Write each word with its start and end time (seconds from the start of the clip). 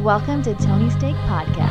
Welcome 0.00 0.42
to 0.44 0.54
Tony's 0.54 0.96
Take 0.96 1.14
Podcast. 1.26 1.68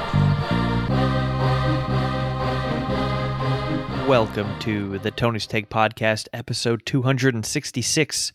Welcome 4.08 4.60
to 4.60 5.00
the 5.00 5.10
Tony's 5.10 5.48
Take 5.48 5.68
Podcast, 5.68 6.28
episode 6.32 6.86
266. 6.86 8.32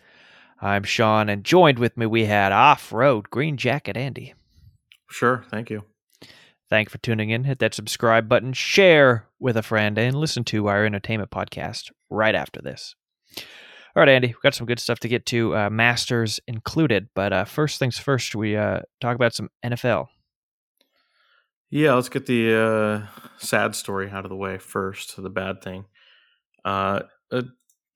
I'm 0.60 0.82
Sean, 0.82 1.28
and 1.28 1.44
joined 1.44 1.78
with 1.78 1.96
me 1.96 2.06
we 2.06 2.24
had 2.24 2.50
Off 2.50 2.92
Road 2.92 3.30
Green 3.30 3.56
Jacket 3.56 3.96
Andy. 3.96 4.34
Sure, 5.08 5.44
thank 5.48 5.70
you. 5.70 5.84
Thank 6.68 6.88
you 6.88 6.90
for 6.90 6.98
tuning 6.98 7.30
in. 7.30 7.44
Hit 7.44 7.60
that 7.60 7.72
subscribe 7.72 8.28
button, 8.28 8.52
share 8.52 9.28
with 9.38 9.56
a 9.56 9.62
friend, 9.62 9.96
and 9.96 10.16
listen 10.16 10.42
to 10.46 10.66
our 10.66 10.84
entertainment 10.84 11.30
podcast 11.30 11.92
right 12.10 12.34
after 12.34 12.60
this. 12.60 12.96
All 13.96 14.00
right, 14.00 14.08
Andy, 14.08 14.28
we've 14.28 14.40
got 14.40 14.56
some 14.56 14.66
good 14.66 14.80
stuff 14.80 14.98
to 15.00 15.08
get 15.08 15.24
to, 15.26 15.56
uh, 15.56 15.70
Masters 15.70 16.40
included. 16.48 17.08
But 17.14 17.32
uh, 17.32 17.44
first 17.44 17.78
things 17.78 17.96
first, 17.96 18.34
we 18.34 18.56
uh, 18.56 18.80
talk 19.00 19.14
about 19.14 19.34
some 19.34 19.50
NFL. 19.64 20.08
Yeah, 21.70 21.94
let's 21.94 22.08
get 22.08 22.26
the 22.26 22.56
uh, 22.56 23.20
sad 23.38 23.76
story 23.76 24.10
out 24.10 24.24
of 24.24 24.30
the 24.30 24.36
way 24.36 24.58
first. 24.58 25.16
The 25.16 25.30
bad 25.30 25.62
thing, 25.62 25.84
uh, 26.64 27.02
a 27.30 27.44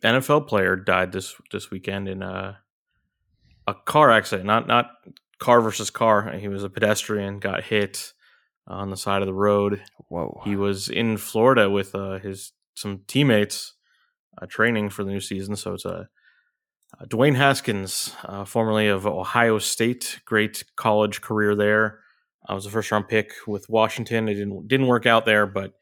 NFL 0.04 0.46
player 0.46 0.76
died 0.76 1.10
this 1.12 1.34
this 1.50 1.70
weekend 1.70 2.08
in 2.08 2.22
a 2.22 2.58
a 3.66 3.74
car 3.74 4.10
accident. 4.10 4.46
Not 4.46 4.66
not 4.66 4.90
car 5.38 5.60
versus 5.60 5.90
car. 5.90 6.30
He 6.32 6.48
was 6.48 6.64
a 6.64 6.70
pedestrian, 6.70 7.38
got 7.38 7.64
hit 7.64 8.12
on 8.66 8.90
the 8.90 8.96
side 8.96 9.22
of 9.22 9.26
the 9.26 9.34
road. 9.34 9.82
Whoa! 10.08 10.42
He 10.44 10.56
was 10.56 10.88
in 10.88 11.16
Florida 11.16 11.68
with 11.70 11.94
uh, 11.94 12.18
his 12.18 12.52
some 12.74 13.02
teammates 13.06 13.74
uh, 14.40 14.46
training 14.46 14.90
for 14.90 15.04
the 15.04 15.10
new 15.10 15.20
season. 15.20 15.56
So 15.56 15.74
it's 15.74 15.84
a 15.84 16.08
uh, 16.98 17.04
Dwayne 17.04 17.36
Haskins, 17.36 18.14
uh, 18.24 18.44
formerly 18.44 18.88
of 18.88 19.06
Ohio 19.06 19.58
State, 19.58 20.20
great 20.24 20.64
college 20.76 21.20
career 21.20 21.54
there. 21.54 22.00
I 22.46 22.54
was 22.54 22.64
a 22.64 22.70
first 22.70 22.90
round 22.90 23.08
pick 23.08 23.32
with 23.46 23.68
Washington. 23.68 24.28
It 24.28 24.34
didn't 24.34 24.68
didn't 24.68 24.86
work 24.86 25.04
out 25.04 25.26
there, 25.26 25.46
but 25.46 25.74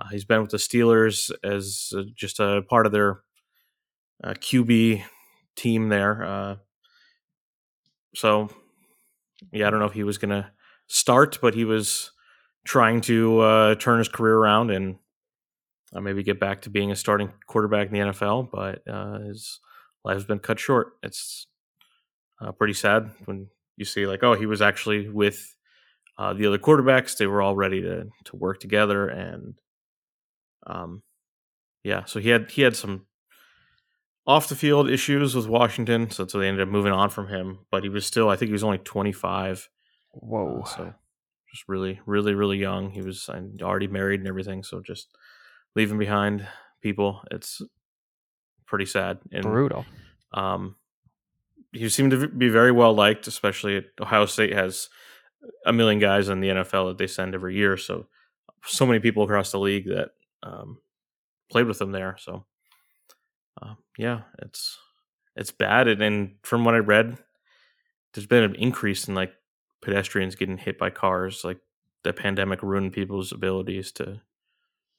uh, 0.00 0.08
he's 0.10 0.24
been 0.24 0.40
with 0.40 0.50
the 0.50 0.56
Steelers 0.56 1.30
as 1.44 1.92
just 2.14 2.40
a 2.40 2.62
part 2.68 2.86
of 2.86 2.92
their 2.92 3.20
uh, 4.24 4.34
QB 4.34 5.04
team 5.54 5.88
there. 5.88 6.24
Uh, 6.24 6.56
so, 8.14 8.48
yeah, 9.52 9.68
I 9.68 9.70
don't 9.70 9.78
know 9.80 9.86
if 9.86 9.92
he 9.92 10.02
was 10.02 10.18
going 10.18 10.30
to 10.30 10.50
start, 10.88 11.38
but 11.40 11.54
he 11.54 11.64
was 11.64 12.10
trying 12.64 13.00
to 13.02 13.76
turn 13.78 13.98
his 13.98 14.08
career 14.08 14.34
around 14.34 14.70
and 14.70 14.96
uh, 15.94 16.00
maybe 16.00 16.22
get 16.22 16.40
back 16.40 16.62
to 16.62 16.70
being 16.70 16.90
a 16.90 16.96
starting 16.96 17.32
quarterback 17.46 17.88
in 17.88 17.92
the 17.92 18.12
NFL. 18.12 18.50
But 18.52 18.82
uh, 18.88 19.20
his 19.20 19.60
life 20.04 20.16
has 20.16 20.24
been 20.24 20.38
cut 20.38 20.58
short. 20.58 20.92
It's 21.02 21.46
uh, 22.40 22.52
pretty 22.52 22.74
sad 22.74 23.10
when 23.24 23.48
you 23.76 23.84
see 23.84 24.06
like, 24.06 24.22
oh, 24.22 24.34
he 24.34 24.46
was 24.46 24.60
actually 24.62 25.08
with 25.08 25.56
uh, 26.18 26.34
the 26.34 26.46
other 26.46 26.58
quarterbacks. 26.58 27.16
They 27.16 27.26
were 27.26 27.42
all 27.42 27.56
ready 27.56 27.80
to 27.82 28.06
to 28.24 28.36
work 28.36 28.60
together, 28.60 29.08
and 29.08 29.58
um, 30.66 31.02
yeah. 31.84 32.04
So 32.04 32.20
he 32.20 32.28
had 32.28 32.50
he 32.50 32.62
had 32.62 32.76
some 32.76 33.06
off 34.26 34.48
the 34.48 34.56
field 34.56 34.90
issues 34.90 35.34
with 35.34 35.48
Washington, 35.48 36.10
so, 36.10 36.26
so 36.26 36.38
they 36.38 36.48
ended 36.48 36.62
up 36.66 36.68
moving 36.68 36.92
on 36.92 37.08
from 37.08 37.28
him. 37.28 37.60
But 37.70 37.82
he 37.82 37.88
was 37.88 38.04
still, 38.04 38.28
I 38.28 38.36
think 38.36 38.48
he 38.48 38.52
was 38.52 38.64
only 38.64 38.78
25. 38.78 39.68
Whoa! 40.10 40.60
Uh, 40.60 40.66
so 40.66 40.94
just 41.50 41.68
really, 41.68 42.00
really, 42.04 42.34
really 42.34 42.58
young. 42.58 42.90
He 42.90 43.00
was 43.00 43.30
already 43.62 43.86
married 43.86 44.20
and 44.20 44.28
everything. 44.28 44.62
So 44.62 44.82
just 44.84 45.08
leaving 45.78 45.96
behind 45.96 46.44
people, 46.82 47.22
it's 47.30 47.62
pretty 48.66 48.84
sad 48.84 49.20
and 49.30 49.44
Brutal. 49.44 49.86
Um, 50.34 50.74
he 51.72 51.88
seemed 51.88 52.10
to 52.10 52.26
be 52.26 52.48
very 52.48 52.72
well 52.72 52.92
liked, 52.92 53.28
especially 53.28 53.76
at 53.76 53.84
Ohio 54.00 54.26
State 54.26 54.52
has 54.52 54.88
a 55.64 55.72
million 55.72 56.00
guys 56.00 56.28
in 56.28 56.40
the 56.40 56.48
NFL 56.48 56.90
that 56.90 56.98
they 56.98 57.06
send 57.06 57.36
every 57.36 57.54
year. 57.54 57.76
So 57.76 58.06
so 58.64 58.86
many 58.86 58.98
people 58.98 59.22
across 59.22 59.52
the 59.52 59.60
league 59.60 59.86
that 59.86 60.10
um, 60.42 60.78
played 61.48 61.66
with 61.66 61.80
him 61.80 61.92
there. 61.92 62.16
So 62.18 62.44
uh, 63.62 63.74
yeah, 63.96 64.22
it's 64.40 64.78
it's 65.36 65.52
bad. 65.52 65.86
And, 65.86 66.02
and 66.02 66.34
from 66.42 66.64
what 66.64 66.74
I 66.74 66.78
read, 66.78 67.18
there's 68.12 68.26
been 68.26 68.42
an 68.42 68.56
increase 68.56 69.06
in 69.06 69.14
like 69.14 69.32
pedestrians 69.80 70.34
getting 70.34 70.58
hit 70.58 70.76
by 70.76 70.90
cars. 70.90 71.44
Like 71.44 71.60
the 72.02 72.12
pandemic 72.12 72.64
ruined 72.64 72.94
people's 72.94 73.30
abilities 73.30 73.92
to 73.92 74.20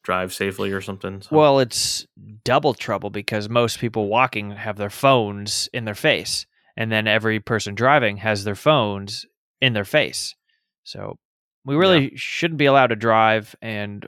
drive 0.04 0.34
safely 0.34 0.72
or 0.72 0.82
something. 0.82 1.22
So. 1.22 1.36
Well, 1.36 1.60
it's 1.60 2.06
double 2.44 2.74
trouble 2.74 3.10
because 3.10 3.50
most 3.50 3.80
people 3.80 4.08
walking 4.08 4.52
have 4.52 4.78
their 4.78 4.90
phones 4.90 5.70
in 5.74 5.86
their 5.86 5.96
face, 5.96 6.46
and 6.78 6.92
then 6.92 7.08
every 7.08 7.40
person 7.40 7.76
driving 7.76 8.18
has 8.18 8.44
their 8.44 8.56
phones 8.56 9.26
in 9.62 9.74
their 9.74 9.86
face. 9.86 10.36
So 10.84 11.18
we 11.66 11.76
really 11.76 12.04
yeah. 12.04 12.16
shouldn't 12.16 12.58
be 12.58 12.66
allowed 12.66 12.88
to 12.88 12.96
drive 12.96 13.56
and 13.62 14.06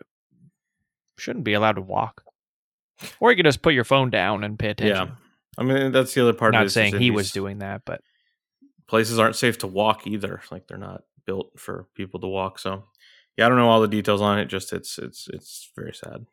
shouldn't 1.18 1.46
be 1.46 1.53
allowed 1.53 1.74
to 1.74 1.81
walk. 1.81 2.24
Or 3.19 3.31
you 3.31 3.35
could 3.35 3.46
just 3.46 3.62
put 3.62 3.74
your 3.74 3.84
phone 3.84 4.09
down 4.09 4.44
and 4.44 4.57
pay 4.57 4.69
attention. 4.69 5.07
Yeah. 5.07 5.13
I 5.57 5.63
mean, 5.63 5.91
that's 5.91 6.13
the 6.13 6.22
other 6.22 6.34
part 6.34 6.53
not 6.53 6.59
of 6.59 6.63
it. 6.63 6.66
Not 6.66 6.72
saying 6.72 6.97
he 6.97 7.12
was 7.12 7.31
doing 7.31 7.59
that, 7.59 7.81
but 7.85 8.01
places 8.88 9.19
aren't 9.19 9.35
safe 9.35 9.57
to 9.59 9.68
walk 9.68 10.07
either. 10.07 10.41
Like 10.51 10.68
they're 10.68 10.78
not 10.78 11.03
built 11.25 11.59
for 11.59 11.88
people 11.96 12.19
to 12.22 12.28
walk. 12.28 12.59
So 12.59 12.84
yeah, 13.41 13.47
I 13.47 13.50
don't 13.50 13.57
know 13.57 13.69
all 13.69 13.81
the 13.81 13.88
details 13.88 14.22
on 14.22 14.38
it. 14.38 14.46
Just 14.46 14.72
it's 14.72 15.00
it's 15.00 15.28
it's 15.34 15.72
very 15.75 15.94
sad. 15.94 16.28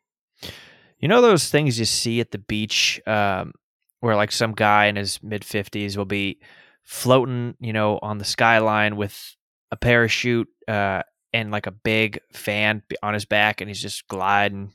You 0.99 1.07
know 1.07 1.23
those 1.23 1.49
things 1.49 1.79
you 1.79 1.85
see 1.85 2.19
at 2.19 2.29
the 2.29 2.37
beach, 2.37 3.01
um, 3.07 3.53
where 3.99 4.15
like 4.15 4.31
some 4.31 4.53
guy 4.53 4.85
in 4.85 4.95
his 4.95 5.19
mid 5.23 5.43
fifties 5.43 5.97
will 5.97 6.05
be 6.05 6.39
floating, 6.83 7.55
you 7.59 7.73
know, 7.73 7.97
on 8.03 8.19
the 8.19 8.25
skyline 8.25 8.95
with 8.95 9.35
a 9.71 9.75
parachute 9.75 10.47
uh, 10.67 11.01
and 11.33 11.49
like 11.49 11.65
a 11.65 11.71
big 11.71 12.19
fan 12.31 12.83
on 13.01 13.15
his 13.15 13.25
back, 13.25 13.59
and 13.59 13.71
he's 13.71 13.81
just 13.81 14.07
gliding. 14.07 14.71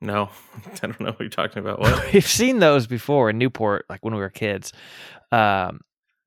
No, 0.00 0.28
I 0.82 0.86
don't 0.88 1.00
know 1.00 1.10
what 1.10 1.20
you're 1.20 1.28
talking 1.28 1.58
about. 1.58 1.78
What 1.82 2.12
we've 2.12 2.26
seen 2.26 2.58
those 2.58 2.88
before 2.88 3.30
in 3.30 3.38
Newport, 3.38 3.84
like 3.88 4.04
when 4.04 4.14
we 4.14 4.20
were 4.20 4.28
kids. 4.28 4.72
Um, 5.30 5.82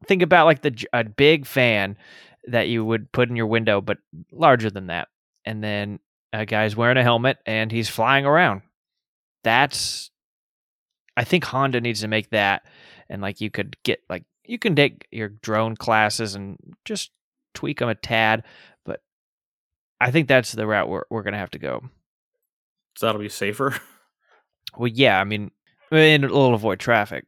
think 0.05 0.21
about 0.21 0.45
like 0.45 0.61
the 0.61 0.85
a 0.93 1.03
big 1.03 1.45
fan 1.45 1.97
that 2.47 2.67
you 2.67 2.85
would 2.85 3.11
put 3.11 3.29
in 3.29 3.35
your 3.35 3.47
window, 3.47 3.81
but 3.81 3.97
larger 4.31 4.69
than 4.69 4.87
that, 4.87 5.07
and 5.45 5.63
then 5.63 5.99
a 6.33 6.45
guy's 6.45 6.75
wearing 6.75 6.97
a 6.97 7.03
helmet 7.03 7.37
and 7.45 7.71
he's 7.71 7.89
flying 7.89 8.25
around. 8.25 8.61
That's, 9.43 10.11
I 11.15 11.23
think 11.23 11.45
Honda 11.45 11.81
needs 11.81 12.01
to 12.01 12.07
make 12.07 12.29
that, 12.31 12.63
and 13.09 13.21
like 13.21 13.41
you 13.41 13.49
could 13.49 13.77
get 13.83 14.01
like 14.09 14.23
you 14.43 14.59
can 14.59 14.75
take 14.75 15.07
your 15.11 15.29
drone 15.29 15.75
classes 15.75 16.35
and 16.35 16.57
just 16.83 17.11
tweak 17.53 17.79
them 17.79 17.89
a 17.89 17.95
tad, 17.95 18.43
but 18.85 19.01
I 20.01 20.11
think 20.11 20.27
that's 20.27 20.51
the 20.51 20.67
route 20.67 20.89
we're 20.89 21.03
we're 21.09 21.23
gonna 21.23 21.37
have 21.37 21.51
to 21.51 21.59
go. 21.59 21.81
So 22.97 23.05
that'll 23.05 23.21
be 23.21 23.29
safer. 23.29 23.75
Well, 24.77 24.91
yeah, 24.93 25.21
I 25.21 25.23
mean, 25.23 25.51
and 25.91 26.23
it'll 26.23 26.53
avoid 26.53 26.79
traffic. 26.79 27.25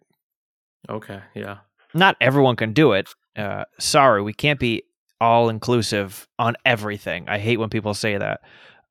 Okay, 0.89 1.21
yeah. 1.33 1.59
Not 1.93 2.17
everyone 2.19 2.55
can 2.55 2.73
do 2.73 2.93
it. 2.93 3.09
Uh, 3.37 3.65
sorry, 3.77 4.23
we 4.23 4.33
can't 4.33 4.59
be 4.59 4.81
all 5.19 5.49
inclusive 5.49 6.27
on 6.37 6.55
everything. 6.65 7.27
I 7.27 7.39
hate 7.39 7.57
when 7.57 7.69
people 7.69 7.93
say 7.93 8.17
that. 8.17 8.41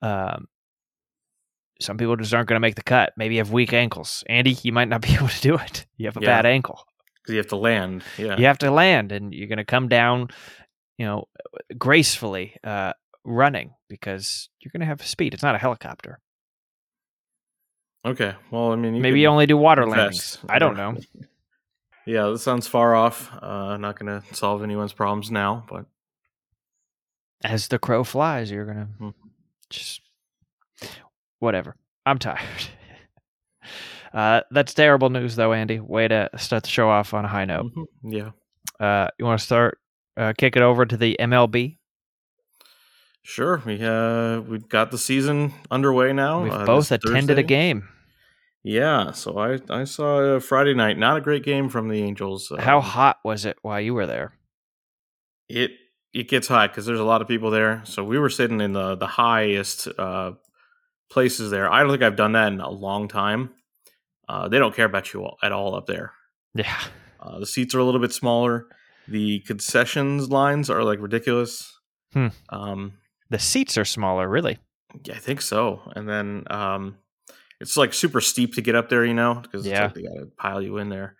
Um, 0.02 0.48
some 1.80 1.98
people 1.98 2.16
just 2.16 2.32
aren't 2.32 2.48
going 2.48 2.56
to 2.56 2.60
make 2.60 2.74
the 2.74 2.82
cut. 2.82 3.12
Maybe 3.16 3.34
you 3.34 3.40
have 3.40 3.52
weak 3.52 3.72
ankles. 3.72 4.24
Andy, 4.28 4.56
you 4.62 4.72
might 4.72 4.88
not 4.88 5.00
be 5.02 5.14
able 5.14 5.28
to 5.28 5.40
do 5.40 5.54
it. 5.56 5.86
You 5.96 6.06
have 6.06 6.16
a 6.16 6.20
yeah. 6.20 6.26
bad 6.26 6.46
ankle. 6.46 6.84
Because 7.22 7.32
you 7.32 7.38
have 7.38 7.48
to 7.48 7.56
land. 7.56 8.02
Yeah. 8.18 8.36
You 8.36 8.46
have 8.46 8.58
to 8.58 8.70
land, 8.70 9.12
and 9.12 9.34
you're 9.34 9.48
going 9.48 9.58
to 9.58 9.64
come 9.64 9.88
down, 9.88 10.28
you 10.96 11.06
know, 11.06 11.24
gracefully 11.76 12.56
uh, 12.62 12.92
running 13.24 13.74
because 13.88 14.48
you're 14.60 14.70
going 14.70 14.80
to 14.80 14.86
have 14.86 15.04
speed. 15.04 15.34
It's 15.34 15.42
not 15.42 15.54
a 15.54 15.58
helicopter. 15.58 16.20
Okay. 18.04 18.34
Well, 18.52 18.72
I 18.72 18.76
mean, 18.76 18.94
you 18.94 19.02
maybe 19.02 19.20
you 19.20 19.26
only 19.26 19.46
do 19.46 19.56
water 19.56 19.84
landings. 19.86 20.38
I 20.48 20.58
don't 20.58 20.76
know. 20.76 20.96
Yeah, 22.06 22.28
this 22.28 22.44
sounds 22.44 22.68
far 22.68 22.94
off. 22.94 23.32
Uh, 23.42 23.76
not 23.78 23.98
going 23.98 24.06
to 24.06 24.34
solve 24.34 24.62
anyone's 24.62 24.92
problems 24.92 25.28
now, 25.28 25.66
but 25.68 25.86
as 27.44 27.68
the 27.68 27.78
crow 27.78 28.04
flies, 28.04 28.50
you're 28.50 28.64
going 28.64 28.78
to 28.78 28.84
hmm. 28.84 29.10
just 29.70 30.00
whatever. 31.38 31.76
I'm 32.04 32.18
tired. 32.18 32.38
uh, 34.14 34.42
that's 34.50 34.74
terrible 34.74 35.10
news, 35.10 35.36
though, 35.36 35.52
Andy. 35.52 35.80
Way 35.80 36.08
to 36.08 36.30
start 36.36 36.64
the 36.64 36.68
show 36.68 36.88
off 36.88 37.14
on 37.14 37.24
a 37.24 37.28
high 37.28 37.44
note. 37.44 37.72
Mm-hmm. 37.74 38.12
Yeah. 38.12 38.30
Uh, 38.78 39.08
you 39.18 39.24
want 39.24 39.40
to 39.40 39.44
start? 39.44 39.78
Uh, 40.16 40.32
kick 40.36 40.56
it 40.56 40.62
over 40.62 40.86
to 40.86 40.96
the 40.96 41.16
MLB. 41.20 41.78
Sure, 43.22 43.60
we 43.66 43.84
uh 43.84 44.38
we've 44.42 44.68
got 44.68 44.92
the 44.92 44.98
season 44.98 45.52
underway 45.68 46.12
now. 46.12 46.44
We've 46.44 46.52
uh, 46.52 46.64
both 46.64 46.92
attended 46.92 47.36
Thursday. 47.36 47.40
a 47.40 47.42
game. 47.42 47.88
Yeah, 48.62 49.10
so 49.10 49.36
I 49.36 49.58
I 49.68 49.82
saw 49.82 50.38
Friday 50.38 50.74
night. 50.74 50.96
Not 50.96 51.16
a 51.16 51.20
great 51.20 51.42
game 51.42 51.68
from 51.68 51.88
the 51.88 52.00
Angels. 52.04 52.52
Um, 52.52 52.58
How 52.58 52.80
hot 52.80 53.18
was 53.24 53.44
it 53.44 53.58
while 53.62 53.80
you 53.80 53.94
were 53.94 54.06
there? 54.06 54.38
It 55.48 55.72
it 56.20 56.28
gets 56.28 56.48
hot 56.48 56.70
because 56.70 56.86
there's 56.86 57.00
a 57.00 57.04
lot 57.04 57.20
of 57.22 57.28
people 57.28 57.50
there. 57.50 57.82
So 57.84 58.02
we 58.04 58.18
were 58.18 58.30
sitting 58.30 58.60
in 58.60 58.72
the 58.72 58.94
the 58.96 59.06
highest 59.06 59.88
uh, 59.98 60.32
places 61.10 61.50
there. 61.50 61.70
I 61.70 61.80
don't 61.82 61.90
think 61.90 62.02
I've 62.02 62.16
done 62.16 62.32
that 62.32 62.52
in 62.52 62.60
a 62.60 62.70
long 62.70 63.08
time. 63.08 63.50
Uh, 64.28 64.48
they 64.48 64.58
don't 64.58 64.74
care 64.74 64.86
about 64.86 65.12
you 65.12 65.28
at 65.42 65.52
all 65.52 65.74
up 65.76 65.86
there. 65.86 66.12
Yeah, 66.54 66.76
uh, 67.20 67.38
the 67.38 67.46
seats 67.46 67.74
are 67.74 67.78
a 67.80 67.84
little 67.84 68.00
bit 68.00 68.12
smaller. 68.12 68.66
The 69.08 69.40
concessions 69.40 70.30
lines 70.30 70.68
are 70.70 70.82
like 70.82 71.00
ridiculous. 71.00 71.72
Hmm. 72.12 72.28
Um, 72.48 72.92
The 73.30 73.38
seats 73.38 73.76
are 73.78 73.84
smaller, 73.84 74.28
really. 74.28 74.58
yeah, 75.04 75.14
I 75.14 75.18
think 75.18 75.42
so. 75.42 75.80
And 75.94 76.08
then 76.08 76.44
um, 76.50 76.96
it's 77.60 77.76
like 77.76 77.92
super 77.94 78.20
steep 78.20 78.54
to 78.54 78.62
get 78.62 78.74
up 78.74 78.88
there, 78.88 79.04
you 79.04 79.14
know, 79.14 79.34
because 79.42 79.66
Yeah. 79.66 79.84
like 79.84 79.94
they 79.94 80.02
got 80.02 80.14
to 80.20 80.26
pile 80.38 80.62
you 80.62 80.78
in 80.78 80.88
there. 80.88 81.16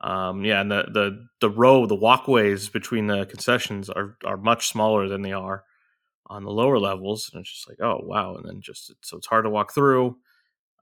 Um, 0.00 0.44
yeah, 0.44 0.60
and 0.60 0.70
the 0.70 0.84
the 0.92 1.26
the 1.40 1.50
row, 1.50 1.86
the 1.86 1.94
walkways 1.94 2.68
between 2.68 3.06
the 3.06 3.26
concessions 3.26 3.90
are 3.90 4.16
are 4.24 4.36
much 4.36 4.68
smaller 4.68 5.08
than 5.08 5.22
they 5.22 5.32
are 5.32 5.64
on 6.26 6.44
the 6.44 6.50
lower 6.50 6.78
levels, 6.78 7.30
and 7.32 7.40
it's 7.40 7.52
just 7.52 7.68
like, 7.68 7.80
oh 7.82 8.00
wow, 8.02 8.36
and 8.36 8.44
then 8.48 8.60
just 8.60 8.92
so 9.02 9.16
it's 9.18 9.26
hard 9.26 9.44
to 9.44 9.50
walk 9.50 9.74
through. 9.74 10.16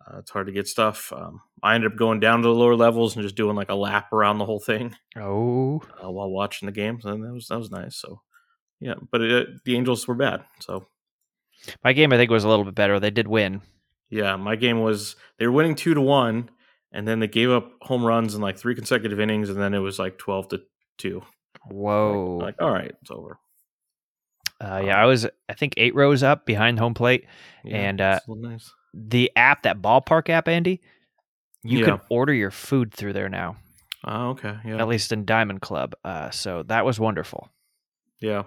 Uh, 0.06 0.18
it's 0.18 0.30
hard 0.30 0.46
to 0.46 0.52
get 0.52 0.68
stuff. 0.68 1.12
Um, 1.12 1.40
I 1.62 1.74
ended 1.74 1.90
up 1.90 1.98
going 1.98 2.20
down 2.20 2.42
to 2.42 2.48
the 2.48 2.54
lower 2.54 2.76
levels 2.76 3.16
and 3.16 3.22
just 3.24 3.34
doing 3.34 3.56
like 3.56 3.70
a 3.70 3.74
lap 3.74 4.12
around 4.12 4.38
the 4.38 4.44
whole 4.46 4.60
thing 4.60 4.94
Oh, 5.16 5.82
uh, 6.02 6.10
while 6.10 6.30
watching 6.30 6.66
the 6.66 6.72
games, 6.72 7.04
and 7.04 7.24
that 7.24 7.32
was 7.32 7.48
that 7.48 7.58
was 7.58 7.70
nice. 7.72 7.96
So 7.96 8.20
yeah, 8.80 8.94
but 9.10 9.20
it, 9.20 9.64
the 9.64 9.74
Angels 9.74 10.06
were 10.06 10.14
bad. 10.14 10.44
So 10.60 10.86
my 11.82 11.92
game 11.92 12.12
I 12.12 12.16
think 12.16 12.30
was 12.30 12.44
a 12.44 12.48
little 12.48 12.64
bit 12.64 12.76
better. 12.76 13.00
They 13.00 13.10
did 13.10 13.26
win. 13.26 13.62
yeah, 14.10 14.36
my 14.36 14.54
game 14.54 14.80
was 14.80 15.16
they 15.38 15.46
were 15.46 15.52
winning 15.52 15.74
two 15.74 15.94
to 15.94 16.00
one, 16.00 16.50
and 16.92 17.06
then 17.06 17.20
they 17.20 17.26
gave 17.28 17.50
up 17.50 17.70
home 17.82 18.04
runs 18.04 18.34
in 18.34 18.40
like 18.40 18.58
three 18.58 18.74
consecutive 18.74 19.20
innings, 19.20 19.50
and 19.50 19.60
then 19.60 19.74
it 19.74 19.78
was 19.78 19.98
like 19.98 20.18
twelve 20.18 20.48
to 20.48 20.60
two. 20.96 21.22
Whoa. 21.70 22.36
Like, 22.40 22.58
like, 22.58 22.62
all 22.62 22.72
right, 22.72 22.92
it's 23.02 23.10
over. 23.10 23.38
uh, 24.60 24.82
yeah, 24.84 25.00
I 25.00 25.06
was 25.06 25.26
I 25.48 25.54
think 25.54 25.74
eight 25.76 25.94
rows 25.94 26.22
up 26.22 26.46
behind 26.46 26.78
home 26.78 26.94
plate. 26.94 27.26
Yeah, 27.64 27.76
And, 27.76 28.00
uh, 28.00 28.14
it's 28.18 28.26
a 28.28 28.30
little 28.32 28.50
nice. 28.50 28.72
The 28.94 29.30
app, 29.36 29.62
that 29.62 29.82
ballpark 29.82 30.28
app, 30.30 30.48
Andy, 30.48 30.80
you 31.62 31.84
can 31.84 32.00
order 32.08 32.32
your 32.32 32.50
food 32.50 32.92
through 32.94 33.12
there 33.12 33.28
now. 33.28 33.56
Oh, 34.04 34.30
okay, 34.30 34.56
yeah, 34.64 34.76
At 34.78 34.88
least 34.88 35.12
in 35.12 35.24
Diamond 35.24 35.60
Club. 35.60 35.94
Uh, 36.04 36.30
so 36.30 36.62
that 36.64 36.84
was 36.86 36.98
wonderful. 36.98 37.50
yeah. 38.20 38.44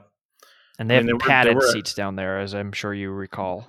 And 0.80 0.90
they 0.90 0.96
I 0.96 0.98
have 0.98 1.06
mean, 1.06 1.08
they 1.08 1.14
were- 1.14 1.20
they 1.20 1.26
padded 1.28 1.56
were- 1.56 1.68
seats 1.68 1.94
down 1.94 2.16
there, 2.16 2.40
as 2.40 2.56
I'm 2.56 2.72
sure 2.72 2.94
you 2.94 3.12
recall. 3.12 3.68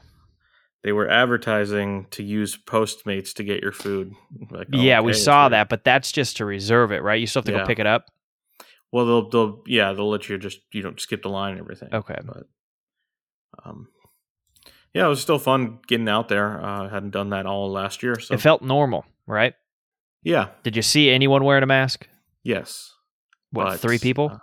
They 0.84 0.92
were 0.92 1.08
advertising 1.08 2.06
to 2.10 2.22
use 2.24 2.56
Postmates 2.56 3.34
to 3.34 3.44
get 3.44 3.62
your 3.62 3.70
food. 3.72 4.12
Like, 4.50 4.66
oh, 4.72 4.76
yeah, 4.78 5.00
we 5.00 5.10
okay, 5.12 5.16
it's 5.16 5.24
saw 5.24 5.48
that, 5.48 5.68
but 5.68 5.84
that's 5.84 6.10
just 6.10 6.38
to 6.38 6.44
reserve 6.44 6.90
it, 6.90 7.02
right? 7.02 7.20
You 7.20 7.26
still 7.28 7.40
have 7.40 7.46
to 7.46 7.52
go 7.52 7.64
pick 7.66 7.78
it 7.78 7.86
up. 7.86 8.06
Well, 8.90 9.06
they'll 9.06 9.28
they'll 9.30 9.62
yeah 9.66 9.92
they'll 9.92 10.10
let 10.10 10.28
you 10.28 10.36
just 10.38 10.58
you 10.72 10.82
know 10.82 10.94
skip 10.98 11.22
the 11.22 11.28
line 11.30 11.52
and 11.52 11.60
everything. 11.60 11.88
Okay. 11.94 12.18
but 12.24 12.46
um, 13.64 13.88
yeah, 14.92 15.06
it 15.06 15.08
was 15.08 15.22
still 15.22 15.38
fun 15.38 15.78
getting 15.86 16.08
out 16.08 16.28
there. 16.28 16.62
Uh, 16.62 16.86
I 16.86 16.88
hadn't 16.88 17.10
done 17.10 17.30
that 17.30 17.46
all 17.46 17.70
last 17.70 18.02
year, 18.02 18.18
so 18.18 18.34
It 18.34 18.40
felt 18.40 18.60
normal, 18.62 19.04
right? 19.26 19.54
yeah, 20.24 20.48
Did 20.62 20.76
you 20.76 20.82
see 20.82 21.10
anyone 21.10 21.44
wearing 21.44 21.62
a 21.62 21.66
mask? 21.66 22.08
yes. 22.42 22.90
What, 23.50 23.64
but, 23.64 23.80
three 23.80 23.98
people? 23.98 24.30
uh, 24.32 24.38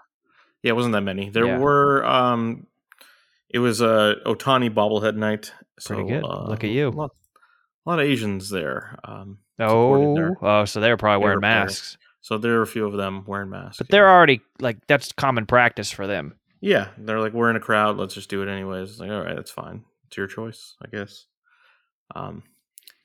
yeah, 0.63 0.69
it 0.69 0.75
wasn't 0.75 0.94
that 0.94 1.01
many. 1.01 1.30
There 1.30 1.45
Yeah. 1.47 1.57
were. 1.59 2.06
um 2.06 2.68
It 3.50 3.60
was 3.60 3.81
a 3.81 4.16
Otani 4.25 4.69
bobblehead 4.74 5.16
night. 5.16 5.51
So, 5.80 5.96
Pretty 5.96 6.10
good. 6.10 6.24
uh, 6.24 6.48
Look 6.48 6.63
at 6.63 6.69
you. 6.69 6.90
A 6.90 6.90
lot, 6.90 7.12
a 7.86 7.90
lot 7.90 8.00
of 8.00 8.06
Asians 8.06 8.50
there. 8.50 9.00
Um, 9.04 9.40
oh, 9.60 10.16
their 10.16 10.38
oh, 10.42 10.66
so 10.66 10.80
they 10.80 10.90
were 10.90 10.98
probably 10.98 11.24
wearing 11.24 11.40
masks. 11.40 11.98
So 12.22 12.38
there 12.38 12.60
are 12.60 12.62
a 12.62 12.68
few 12.68 12.86
of 12.86 12.94
them 12.94 13.24
wearing 13.25 13.50
masks. 13.50 13.78
But 13.78 13.90
they're 13.90 14.10
already 14.10 14.42
like 14.60 14.86
that's 14.88 15.12
common 15.13 15.46
practice 15.46 15.90
for 15.90 16.06
them. 16.06 16.36
Yeah, 16.62 16.90
they're 16.98 17.22
like, 17.22 17.34
we're 17.34 17.50
in 17.50 17.56
a 17.56 17.62
crowd. 17.62 17.98
Let's 17.98 18.13
just 18.13 18.30
do 18.30 18.44
it 18.44 18.50
anyways. 18.51 18.92
It's 18.92 19.00
like, 19.00 19.10
all 19.10 19.24
right, 19.24 19.36
that's 19.36 19.51
fine. 19.51 19.86
It's 20.07 20.18
your 20.18 20.28
choice, 20.28 20.75
I 20.84 20.90
guess. 20.90 21.25
Um, 22.13 22.44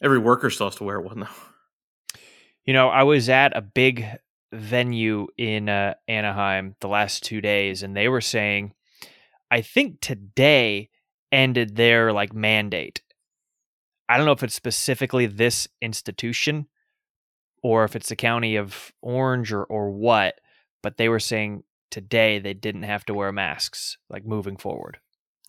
every 0.02 0.19
worker 0.19 0.50
still 0.50 0.67
has 0.67 0.76
to 0.76 0.85
wear 0.85 1.00
one 1.00 1.20
though. 1.20 2.19
You 2.64 2.73
know, 2.73 2.88
I 2.88 3.05
was 3.05 3.29
at 3.29 3.56
a 3.56 3.61
big 3.61 4.05
venue 4.52 5.29
in 5.37 5.69
uh, 5.69 5.94
Anaheim 6.08 6.75
the 6.81 6.88
last 6.88 7.23
two 7.23 7.41
days, 7.41 7.82
and 7.82 7.96
they 7.96 8.08
were 8.08 8.20
saying, 8.23 8.73
I 9.55 9.62
think 9.62 10.01
today 10.01 10.91
ended 11.31 11.77
their 11.77 12.12
like 12.12 12.35
mandate. 12.35 13.03
I 14.09 14.17
don't 14.17 14.27
know 14.27 14.33
if 14.33 14.43
it's 14.43 14.53
specifically 14.53 15.27
this 15.27 15.69
institution 15.81 16.67
or 17.62 17.85
if 17.85 17.95
it's 17.95 18.09
the 18.09 18.17
county 18.17 18.56
of 18.56 18.93
Orange 19.01 19.53
or, 19.53 19.62
or 19.62 19.93
what, 19.93 20.41
but 20.83 20.97
they 20.97 21.09
were 21.09 21.21
saying 21.21 21.62
today 21.93 22.41
they 22.41 22.53
didn't 22.53 22.83
have 22.83 23.05
to 23.05 23.15
wear 23.15 23.31
masks 23.31 23.97
like 24.11 24.27
moving 24.27 24.56
forward. 24.56 24.99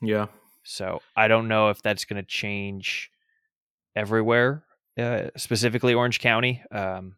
Yeah, 0.03 0.27
So 0.63 1.01
I 1.17 1.27
don't 1.27 1.47
know 1.47 1.71
if 1.71 1.81
that's 1.81 2.05
going 2.05 2.21
to 2.21 2.27
change 2.27 3.09
everywhere, 3.95 4.65
uh, 4.99 5.29
specifically 5.35 5.95
Orange 5.95 6.19
County. 6.19 6.61
Um, 6.71 7.15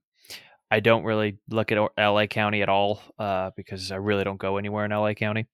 I 0.71 0.79
don't 0.79 1.03
really 1.03 1.37
look 1.49 1.73
at 1.73 1.91
LA 1.97 2.27
County 2.27 2.61
at 2.61 2.69
all 2.69 3.01
uh, 3.19 3.51
because 3.57 3.91
I 3.91 3.97
really 3.97 4.23
don't 4.23 4.39
go 4.39 4.55
anywhere 4.55 4.85
in 4.85 4.91
LA 4.91 5.13
County. 5.13 5.47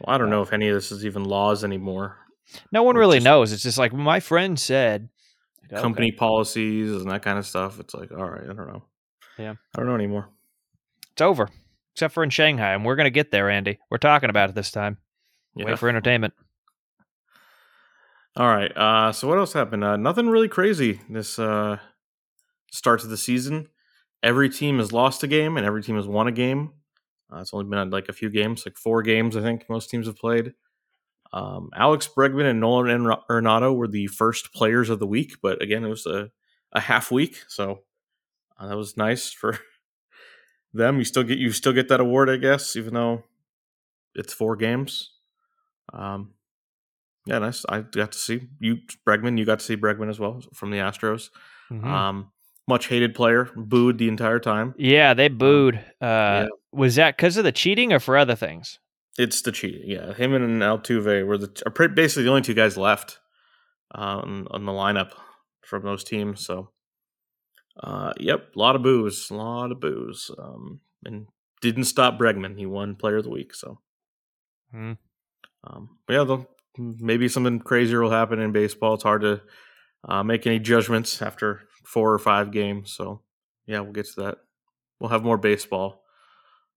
Well, 0.00 0.14
I 0.14 0.18
don't 0.18 0.30
know 0.30 0.42
if 0.42 0.52
any 0.52 0.68
of 0.68 0.74
this 0.74 0.92
is 0.92 1.04
even 1.04 1.24
laws 1.24 1.64
anymore. 1.64 2.16
No 2.70 2.82
one 2.82 2.96
Or 2.96 3.00
really 3.00 3.16
just- 3.18 3.24
knows. 3.24 3.52
It's 3.52 3.62
just 3.62 3.78
like 3.78 3.92
my 3.92 4.20
friend 4.20 4.58
said. 4.58 5.08
Company 5.70 6.08
okay, 6.08 6.16
policies 6.16 6.92
and 6.92 7.10
that 7.10 7.22
kind 7.22 7.38
of 7.38 7.46
stuff. 7.46 7.80
It's 7.80 7.94
like, 7.94 8.12
all 8.12 8.28
right, 8.30 8.42
I 8.44 8.52
don't 8.52 8.68
know. 8.68 8.84
Yeah. 9.38 9.54
I 9.74 9.78
don't 9.78 9.86
know 9.88 9.94
anymore. 9.94 10.28
it's 11.12 11.22
over, 11.22 11.48
except 11.94 12.12
for 12.14 12.22
in 12.22 12.30
Shanghai, 12.30 12.74
and 12.74 12.84
we're 12.84 12.96
going 12.96 13.06
to 13.06 13.10
get 13.10 13.30
there, 13.30 13.48
Andy. 13.50 13.78
We're 13.90 13.98
talking 13.98 14.30
about 14.30 14.50
it 14.50 14.54
this 14.54 14.70
time. 14.70 14.98
Yeah. 15.56 15.64
Wait 15.64 15.78
for 15.78 15.88
entertainment. 15.88 16.34
All 18.36 18.46
right. 18.48 18.70
Uh, 18.76 19.12
so 19.12 19.28
what 19.28 19.38
else 19.38 19.52
happened? 19.52 19.84
Uh, 19.84 19.96
nothing 19.96 20.28
really 20.28 20.48
crazy 20.48 21.00
this 21.08 21.38
uh, 21.38 21.78
start 22.72 23.00
to 23.00 23.06
the 23.06 23.16
season. 23.16 23.68
Every 24.22 24.48
team 24.48 24.78
has 24.78 24.92
lost 24.92 25.22
a 25.22 25.26
game 25.26 25.56
and 25.56 25.64
every 25.66 25.82
team 25.82 25.96
has 25.96 26.06
won 26.06 26.26
a 26.26 26.32
game. 26.32 26.72
Uh, 27.34 27.40
it's 27.40 27.52
only 27.52 27.66
been 27.68 27.78
uh, 27.78 27.86
like 27.86 28.08
a 28.08 28.12
few 28.12 28.30
games, 28.30 28.64
like 28.64 28.76
four 28.76 29.02
games, 29.02 29.36
I 29.36 29.40
think 29.40 29.68
most 29.68 29.90
teams 29.90 30.06
have 30.06 30.16
played. 30.16 30.52
Um, 31.32 31.70
Alex 31.74 32.08
Bregman 32.16 32.48
and 32.48 32.60
Nolan 32.60 32.90
En- 32.90 33.16
Arenado 33.28 33.74
were 33.74 33.88
the 33.88 34.06
first 34.06 34.52
players 34.52 34.88
of 34.88 35.00
the 35.00 35.06
week, 35.06 35.36
but 35.42 35.60
again, 35.60 35.84
it 35.84 35.88
was 35.88 36.06
a, 36.06 36.30
a 36.72 36.80
half 36.80 37.10
week, 37.10 37.42
so 37.48 37.80
uh, 38.58 38.68
that 38.68 38.76
was 38.76 38.96
nice 38.96 39.32
for 39.32 39.58
them. 40.72 40.98
You 40.98 41.04
still 41.04 41.24
get 41.24 41.38
you 41.38 41.50
still 41.50 41.72
get 41.72 41.88
that 41.88 42.00
award, 42.00 42.30
I 42.30 42.36
guess, 42.36 42.76
even 42.76 42.94
though 42.94 43.24
it's 44.14 44.32
four 44.32 44.54
games. 44.54 45.10
Um, 45.92 46.34
yeah, 47.26 47.38
nice. 47.40 47.64
I 47.68 47.80
got 47.80 48.12
to 48.12 48.18
see 48.18 48.48
you, 48.60 48.78
Bregman. 49.06 49.38
You 49.38 49.44
got 49.44 49.58
to 49.58 49.64
see 49.64 49.76
Bregman 49.76 50.10
as 50.10 50.20
well 50.20 50.40
from 50.52 50.70
the 50.70 50.78
Astros. 50.78 51.30
Mhm. 51.72 51.84
Um, 51.84 52.30
much 52.66 52.86
hated 52.88 53.14
player, 53.14 53.50
booed 53.56 53.98
the 53.98 54.08
entire 54.08 54.38
time. 54.40 54.74
yeah, 54.78 55.14
they 55.14 55.28
booed. 55.28 55.76
Uh, 56.00 56.00
yeah. 56.00 56.46
Was 56.72 56.96
that 56.96 57.16
because 57.16 57.36
of 57.36 57.44
the 57.44 57.52
cheating 57.52 57.92
or 57.92 58.00
for 58.00 58.16
other 58.16 58.34
things? 58.34 58.78
It's 59.18 59.42
the 59.42 59.52
cheating. 59.52 59.82
Yeah, 59.84 60.12
him 60.14 60.34
and 60.34 60.60
Altuve 60.62 61.24
were 61.26 61.38
the 61.38 61.62
are 61.66 61.88
basically 61.88 62.24
the 62.24 62.30
only 62.30 62.42
two 62.42 62.54
guys 62.54 62.76
left 62.76 63.20
um, 63.94 64.48
on 64.50 64.64
the 64.64 64.72
lineup 64.72 65.10
from 65.62 65.82
those 65.84 66.02
teams. 66.02 66.44
So, 66.44 66.70
uh, 67.82 68.12
yep, 68.18 68.52
a 68.56 68.58
lot 68.58 68.74
of 68.76 68.82
booze, 68.82 69.30
a 69.30 69.34
lot 69.34 69.70
of 69.70 69.80
booze, 69.80 70.30
um, 70.38 70.80
and 71.04 71.26
didn't 71.62 71.84
stop 71.84 72.18
Bregman. 72.18 72.58
He 72.58 72.66
won 72.66 72.96
Player 72.96 73.18
of 73.18 73.24
the 73.24 73.30
Week. 73.30 73.54
So, 73.54 73.78
Hmm. 74.72 74.92
um, 75.62 75.98
yeah, 76.08 76.38
maybe 76.76 77.28
something 77.28 77.60
crazier 77.60 78.02
will 78.02 78.10
happen 78.10 78.40
in 78.40 78.50
baseball. 78.50 78.94
It's 78.94 79.04
hard 79.04 79.22
to 79.22 79.42
uh, 80.08 80.24
make 80.24 80.44
any 80.46 80.58
judgments 80.58 81.22
after 81.22 81.68
four 81.84 82.12
or 82.12 82.18
five 82.18 82.50
games. 82.50 82.92
So, 82.92 83.20
yeah, 83.66 83.80
we'll 83.80 83.92
get 83.92 84.06
to 84.06 84.22
that. 84.22 84.38
We'll 84.98 85.10
have 85.10 85.24
more 85.24 85.38
baseball, 85.38 86.02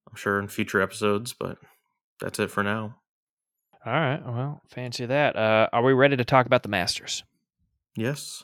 I'm 0.10 0.16
sure, 0.16 0.40
in 0.40 0.48
future 0.48 0.82
episodes. 0.82 1.34
But 1.34 1.58
that's 2.20 2.40
it 2.40 2.52
for 2.52 2.64
now. 2.64 2.98
All 3.86 3.94
right. 3.94 4.22
Well, 4.26 4.62
fancy 4.68 5.06
that. 5.06 5.36
Uh, 5.36 5.70
are 5.72 5.84
we 5.84 5.94
ready 5.94 6.18
to 6.18 6.26
talk 6.26 6.46
about 6.46 6.64
the 6.64 6.70
Masters? 6.70 7.24
Yes. 7.96 8.44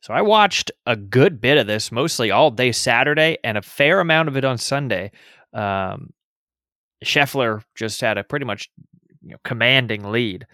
So 0.00 0.12
I 0.12 0.20
watched 0.20 0.70
a 0.86 0.96
good 0.96 1.40
bit 1.40 1.56
of 1.56 1.66
this, 1.66 1.90
mostly 1.90 2.30
all 2.30 2.50
day 2.50 2.72
Saturday, 2.72 3.38
and 3.42 3.56
a 3.56 3.62
fair 3.62 4.00
amount 4.00 4.28
of 4.28 4.36
it 4.36 4.44
on 4.44 4.58
Sunday. 4.58 5.10
Um, 5.54 6.12
Scheffler 7.04 7.62
just 7.74 8.00
had 8.00 8.18
a 8.18 8.24
pretty 8.24 8.44
much 8.44 8.70
you 9.22 9.30
know, 9.30 9.38
commanding 9.44 10.04
lead 10.10 10.46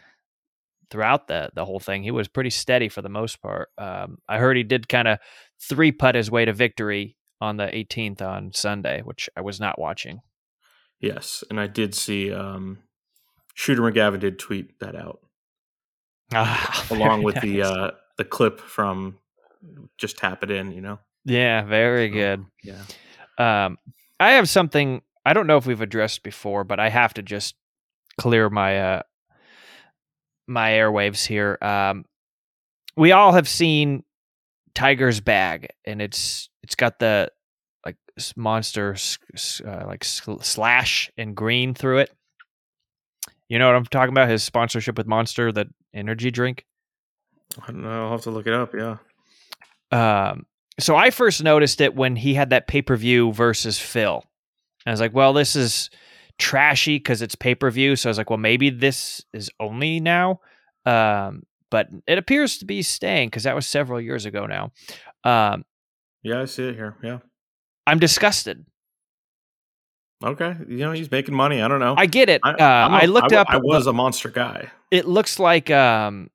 throughout 0.90 1.28
the 1.28 1.50
the 1.54 1.64
whole 1.64 1.80
thing. 1.80 2.02
He 2.02 2.11
was 2.11 2.28
pretty 2.28 2.50
steady 2.50 2.88
for 2.88 3.02
the 3.02 3.09
most 3.09 3.40
part. 3.42 3.68
Um, 3.78 4.18
I 4.28 4.38
heard 4.38 4.57
he 4.57 4.62
did 4.62 4.88
kind 4.88 5.09
of 5.09 5.18
three 5.61 5.92
putt 5.92 6.14
his 6.14 6.30
way 6.30 6.45
to 6.45 6.52
victory 6.52 7.16
on 7.40 7.57
the 7.57 7.66
18th 7.66 8.21
on 8.23 8.52
Sunday, 8.52 9.02
which 9.02 9.28
I 9.37 9.40
was 9.42 9.61
not 9.61 9.78
watching. 9.78 10.21
Yes, 11.00 11.45
and 11.50 11.61
I 11.61 11.66
did 11.68 11.95
see 11.95 12.33
um, 12.33 12.78
Shooter 13.54 13.83
McGavin 13.83 14.18
did 14.21 14.38
tweet 14.38 14.78
that 14.80 14.97
out 14.97 15.21
Ah, 16.35 16.87
along 16.90 17.23
with 17.23 17.40
the 17.40 17.62
uh, 17.62 17.90
the 18.16 18.25
clip 18.25 18.61
from 18.61 19.18
just 19.97 20.18
tap 20.18 20.42
it 20.42 20.50
in. 20.50 20.73
You 20.73 20.80
know. 20.80 20.99
yeah, 21.25 21.62
very 21.62 22.09
So, 22.09 22.14
good. 22.14 22.45
Yeah. 22.64 22.83
Um, 23.38 23.78
I 24.21 24.33
have 24.33 24.49
something 24.49 25.02
I 25.25 25.33
don't 25.33 25.47
know 25.47 25.57
if 25.59 25.66
we've 25.66 25.80
addressed 25.80 26.23
before, 26.25 26.64
but 26.64 26.80
I 26.80 26.88
have 26.88 27.14
to 27.14 27.23
just 27.23 27.54
clear 28.18 28.50
my 28.50 28.80
uh 28.80 29.02
my 30.49 30.71
airwaves 30.71 31.26
here. 31.26 31.59
Um, 31.61 32.05
we 32.97 33.12
all 33.12 33.33
have 33.33 33.49
seen 33.49 34.05
Tiger's 34.75 35.21
bag, 35.21 35.69
and 35.85 36.02
it's 36.02 36.49
it's 36.62 36.75
got 36.75 36.99
the 36.99 37.31
like 37.85 37.97
monster 38.37 38.97
uh, 39.64 39.85
like 39.87 40.05
slash 40.05 41.11
and 41.17 41.37
green 41.37 41.75
through 41.75 41.99
it. 41.99 42.12
You 43.49 43.59
know 43.59 43.67
what 43.67 43.76
I'm 43.76 43.87
talking 43.87 44.12
about? 44.12 44.28
His 44.28 44.43
sponsorship 44.43 44.99
with 44.99 45.07
Monster, 45.07 45.52
the 45.52 45.69
energy 45.95 46.31
drink. 46.31 46.67
I 47.62 47.73
don't 47.73 47.83
know. 47.83 48.05
I'll 48.05 48.12
have 48.12 48.23
to 48.23 48.31
look 48.31 48.47
it 48.47 48.52
up. 48.52 48.75
Yeah. 48.75 48.99
Um, 49.90 50.45
so 50.78 50.97
I 50.97 51.11
first 51.11 51.43
noticed 51.43 51.81
it 51.81 51.95
when 51.95 52.14
he 52.14 52.35
had 52.35 52.50
that 52.50 52.67
pay 52.67 52.83
per 52.83 52.97
view 52.97 53.33
versus 53.33 53.78
Phil. 53.78 54.23
And 54.85 54.90
I 54.90 54.90
was 54.90 55.00
like, 55.00 55.14
well, 55.14 55.33
this 55.33 55.57
is 55.57 55.90
trashy 56.38 56.97
because 56.97 57.23
it's 57.23 57.35
pay 57.35 57.54
per 57.54 57.71
view. 57.71 57.97
So 57.97 58.09
I 58.09 58.11
was 58.11 58.18
like, 58.18 58.30
well, 58.30 58.38
maybe 58.38 58.71
this 58.71 59.25
is 59.33 59.50
only 59.61 60.00
now. 60.00 60.40
Um, 60.87 61.42
but 61.71 61.88
it 62.07 62.16
appears 62.18 62.59
to 62.59 62.64
be 62.64 62.83
staying 62.83 63.28
because 63.28 63.42
that 63.42 63.54
was 63.54 63.66
several 63.66 64.00
years 64.00 64.25
ago 64.25 64.47
now. 64.47 64.73
Um, 65.25 65.64
Yeah, 66.23 66.42
I 66.42 66.45
see 66.47 66.68
it 66.68 66.75
here. 66.76 66.97
Yeah. 67.02 67.18
I'm 67.87 67.99
disgusted. 67.99 68.64
Okay. 70.25 70.57
You 70.68 70.78
know, 70.78 70.92
he's 70.92 71.11
making 71.11 71.35
money. 71.35 71.62
I 71.62 71.68
don't 71.68 71.80
know. 71.80 71.95
I 71.97 72.07
get 72.07 72.28
it. 72.28 72.40
I, 72.45 72.50
uh, 72.50 72.54
a- 72.88 73.02
I 73.02 73.04
looked 73.07 73.33
I, 73.33 73.37
up. 73.37 73.47
I 73.50 73.59
was 73.59 73.87
a 73.87 73.92
monster 73.92 74.30
guy. 74.30 74.71
it 74.90 75.07
looks 75.07 75.38
like, 75.38 75.71
um, 75.71 76.30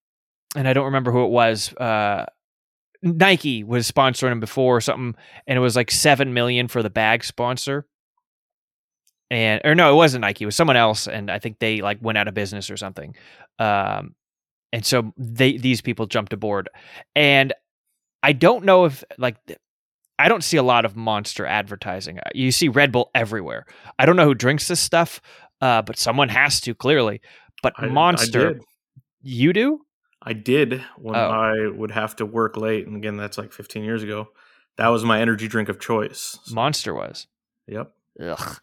and 0.56 0.68
I 0.68 0.74
don't 0.74 0.86
remember 0.86 1.12
who 1.12 1.26
it 1.26 1.30
was. 1.32 1.74
Uh, 1.76 2.26
Nike 3.02 3.64
was 3.64 3.90
sponsoring 3.92 4.32
him 4.32 4.40
before 4.40 4.78
or 4.78 4.82
something, 4.82 5.16
and 5.48 5.58
it 5.58 5.60
was 5.60 5.76
like 5.76 5.92
seven 5.92 6.34
million 6.34 6.68
for 6.70 6.82
the 6.82 6.90
bag 6.90 7.24
sponsor. 7.26 7.86
And 9.32 9.62
or 9.64 9.74
no, 9.76 9.92
it 9.92 9.96
wasn't 9.96 10.22
Nike. 10.22 10.44
It 10.44 10.46
was 10.46 10.56
someone 10.56 10.78
else, 10.78 11.08
and 11.08 11.32
I 11.32 11.40
think 11.40 11.60
they 11.60 11.82
like 11.82 11.98
went 12.02 12.18
out 12.18 12.28
of 12.28 12.34
business 12.34 12.70
or 12.70 12.78
something. 12.78 13.16
Um, 13.60 14.16
and 14.72 14.86
so 14.86 15.14
they 15.18 15.58
these 15.58 15.82
people 15.82 16.06
jumped 16.06 16.34
aboard, 16.34 16.70
and 17.16 17.54
I 18.22 18.34
don't 18.34 18.64
know 18.66 18.86
if 18.86 19.04
like 19.18 19.38
I 20.20 20.28
don't 20.30 20.44
see 20.44 20.58
a 20.58 20.64
lot 20.64 20.86
of 20.86 20.96
monster 20.96 21.46
advertising. 21.46 22.20
Uh, 22.20 22.30
You 22.36 22.52
see 22.52 22.68
Red 22.70 22.92
Bull 22.92 23.10
everywhere. 23.16 23.66
I 23.98 24.06
don't 24.06 24.16
know 24.16 24.26
who 24.26 24.36
drinks 24.36 24.68
this 24.68 24.80
stuff, 24.80 25.20
uh, 25.62 25.82
but 25.82 25.98
someone 25.98 26.30
has 26.30 26.62
to 26.62 26.76
clearly. 26.76 27.22
But 27.64 27.74
I, 27.78 27.88
Monster, 27.88 28.60
I 28.60 28.64
you 29.22 29.54
do? 29.54 29.80
I 30.22 30.34
did 30.34 30.84
when 30.98 31.16
Oh. 31.16 31.20
I 31.20 31.68
would 31.68 31.92
have 31.92 32.16
to 32.18 32.26
work 32.26 32.56
late. 32.58 32.86
And 32.88 32.96
again, 32.96 33.18
that's 33.18 33.38
like 33.38 33.52
15 33.52 33.84
years 33.84 34.04
ago. 34.04 34.28
That 34.78 34.90
was 34.90 35.04
my 35.04 35.20
energy 35.20 35.48
drink 35.48 35.70
of 35.70 35.80
choice. 35.80 36.38
Monster 36.52 36.94
was. 36.94 37.28
yep. 37.68 37.92
Ugh. 38.22 38.58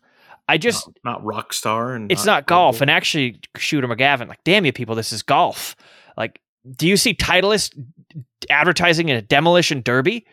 I 0.50 0.58
just 0.58 0.88
not, 1.04 1.22
not 1.22 1.48
Rockstar. 1.48 1.94
And 1.94 2.10
it's 2.10 2.24
not 2.24 2.42
Red 2.42 2.46
golf. 2.46 2.80
And 2.80 2.90
actually, 2.90 3.40
Shooter 3.56 3.86
McGavin, 3.86 4.28
like, 4.28 4.42
damn 4.44 4.64
you 4.64 4.72
people, 4.72 4.96
this 4.96 5.12
is 5.12 5.22
golf. 5.22 5.76
Like, 6.16 6.40
do 6.76 6.88
you 6.88 6.96
see 6.96 7.14
Titleist 7.14 7.80
advertising 8.50 9.08
in 9.08 9.16
a 9.16 9.22
demolition 9.22 9.82
derby? 9.82 10.26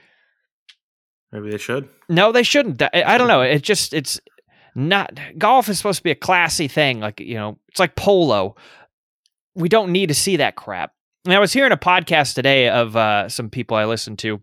Maybe 1.31 1.51
they 1.51 1.57
should. 1.57 1.88
No, 2.09 2.31
they 2.31 2.43
shouldn't. 2.43 2.81
I, 2.81 2.89
I 3.05 3.17
don't 3.17 3.27
know. 3.27 3.41
It 3.41 3.62
just 3.62 3.93
it's 3.93 4.19
not 4.74 5.19
golf 5.38 5.69
is 5.69 5.77
supposed 5.77 5.97
to 5.97 6.03
be 6.03 6.12
a 6.12 6.15
classy 6.15 6.67
thing. 6.67 7.00
Like 7.00 7.19
you 7.19 7.36
know, 7.36 7.59
it's 7.67 7.79
like 7.79 7.95
polo. 7.95 8.55
We 9.55 9.69
don't 9.69 9.91
need 9.91 10.07
to 10.07 10.15
see 10.15 10.38
that 10.38 10.55
crap. 10.55 10.93
And 11.25 11.33
I 11.33 11.39
was 11.39 11.51
hearing 11.51 11.74
a 11.74 11.77
podcast 11.77 12.36
today 12.36 12.69
of 12.69 12.95
uh, 12.95 13.27
some 13.29 13.50
people 13.50 13.75
I 13.75 13.86
listened 13.86 14.19
to, 14.19 14.41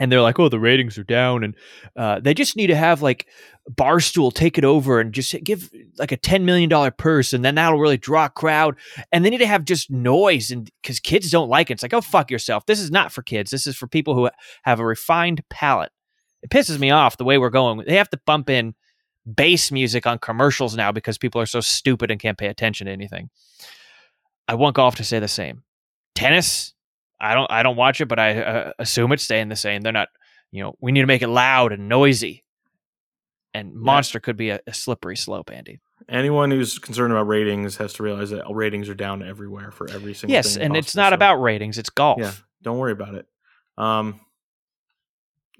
and 0.00 0.10
they're 0.10 0.22
like, 0.22 0.40
"Oh, 0.40 0.48
the 0.48 0.58
ratings 0.58 0.98
are 0.98 1.04
down, 1.04 1.44
and 1.44 1.54
uh, 1.94 2.18
they 2.18 2.34
just 2.34 2.56
need 2.56 2.68
to 2.68 2.74
have 2.74 3.02
like 3.02 3.28
Barstool 3.70 4.32
take 4.32 4.58
it 4.58 4.64
over 4.64 4.98
and 4.98 5.12
just 5.12 5.36
give 5.44 5.70
like 5.98 6.10
a 6.10 6.16
ten 6.16 6.44
million 6.44 6.68
dollar 6.68 6.90
purse, 6.90 7.32
and 7.32 7.44
then 7.44 7.54
that'll 7.54 7.78
really 7.78 7.98
draw 7.98 8.24
a 8.24 8.30
crowd. 8.30 8.76
And 9.12 9.24
they 9.24 9.30
need 9.30 9.38
to 9.38 9.46
have 9.46 9.64
just 9.64 9.90
noise, 9.90 10.50
and 10.50 10.68
because 10.82 10.98
kids 10.98 11.30
don't 11.30 11.50
like 11.50 11.70
it, 11.70 11.74
it's 11.74 11.82
like, 11.82 11.94
oh 11.94 12.00
fuck 12.00 12.30
yourself. 12.30 12.66
This 12.66 12.80
is 12.80 12.90
not 12.90 13.12
for 13.12 13.22
kids. 13.22 13.52
This 13.52 13.66
is 13.66 13.76
for 13.76 13.86
people 13.86 14.14
who 14.14 14.28
have 14.62 14.80
a 14.80 14.86
refined 14.86 15.44
palate. 15.50 15.92
It 16.42 16.50
pisses 16.50 16.78
me 16.78 16.90
off 16.90 17.18
the 17.18 17.24
way 17.24 17.36
we're 17.36 17.50
going. 17.50 17.84
They 17.86 17.96
have 17.96 18.10
to 18.10 18.20
bump 18.24 18.48
in 18.48 18.74
bass 19.36 19.70
music 19.70 20.06
on 20.06 20.18
commercials 20.18 20.74
now 20.74 20.90
because 20.90 21.18
people 21.18 21.40
are 21.40 21.46
so 21.46 21.60
stupid 21.60 22.10
and 22.10 22.18
can't 22.18 22.38
pay 22.38 22.46
attention 22.46 22.86
to 22.86 22.92
anything. 22.92 23.28
I 24.48 24.54
want 24.54 24.76
golf 24.76 24.96
to 24.96 25.04
say 25.04 25.18
the 25.18 25.28
same. 25.28 25.62
Tennis, 26.14 26.74
I 27.20 27.34
don't 27.34 27.50
I 27.50 27.62
don't 27.62 27.76
watch 27.76 28.00
it, 28.00 28.06
but 28.06 28.18
I 28.18 28.40
uh, 28.40 28.72
assume 28.78 29.12
it's 29.12 29.24
staying 29.24 29.48
the 29.48 29.56
same. 29.56 29.82
They're 29.82 29.92
not, 29.92 30.08
you 30.50 30.62
know, 30.62 30.74
we 30.80 30.92
need 30.92 31.02
to 31.02 31.06
make 31.06 31.22
it 31.22 31.28
loud 31.28 31.72
and 31.72 31.88
noisy. 31.88 32.44
And 33.52 33.74
Monster 33.74 34.20
could 34.20 34.36
be 34.36 34.50
a, 34.50 34.60
a 34.66 34.72
slippery 34.72 35.16
slope, 35.16 35.50
Andy. 35.52 35.80
Anyone 36.08 36.50
who's 36.50 36.78
concerned 36.78 37.12
about 37.12 37.26
ratings 37.26 37.76
has 37.76 37.92
to 37.94 38.02
realize 38.02 38.30
that 38.30 38.44
ratings 38.48 38.88
are 38.88 38.94
down 38.94 39.22
everywhere 39.22 39.70
for 39.72 39.90
every 39.90 40.14
single 40.14 40.34
Yes, 40.34 40.56
and 40.56 40.76
it's 40.76 40.94
not 40.94 41.12
about 41.12 41.36
ratings, 41.36 41.76
it's 41.76 41.90
golf. 41.90 42.20
Yeah, 42.20 42.32
don't 42.62 42.78
worry 42.78 42.92
about 42.92 43.16
it. 43.16 43.26
Um, 43.76 44.20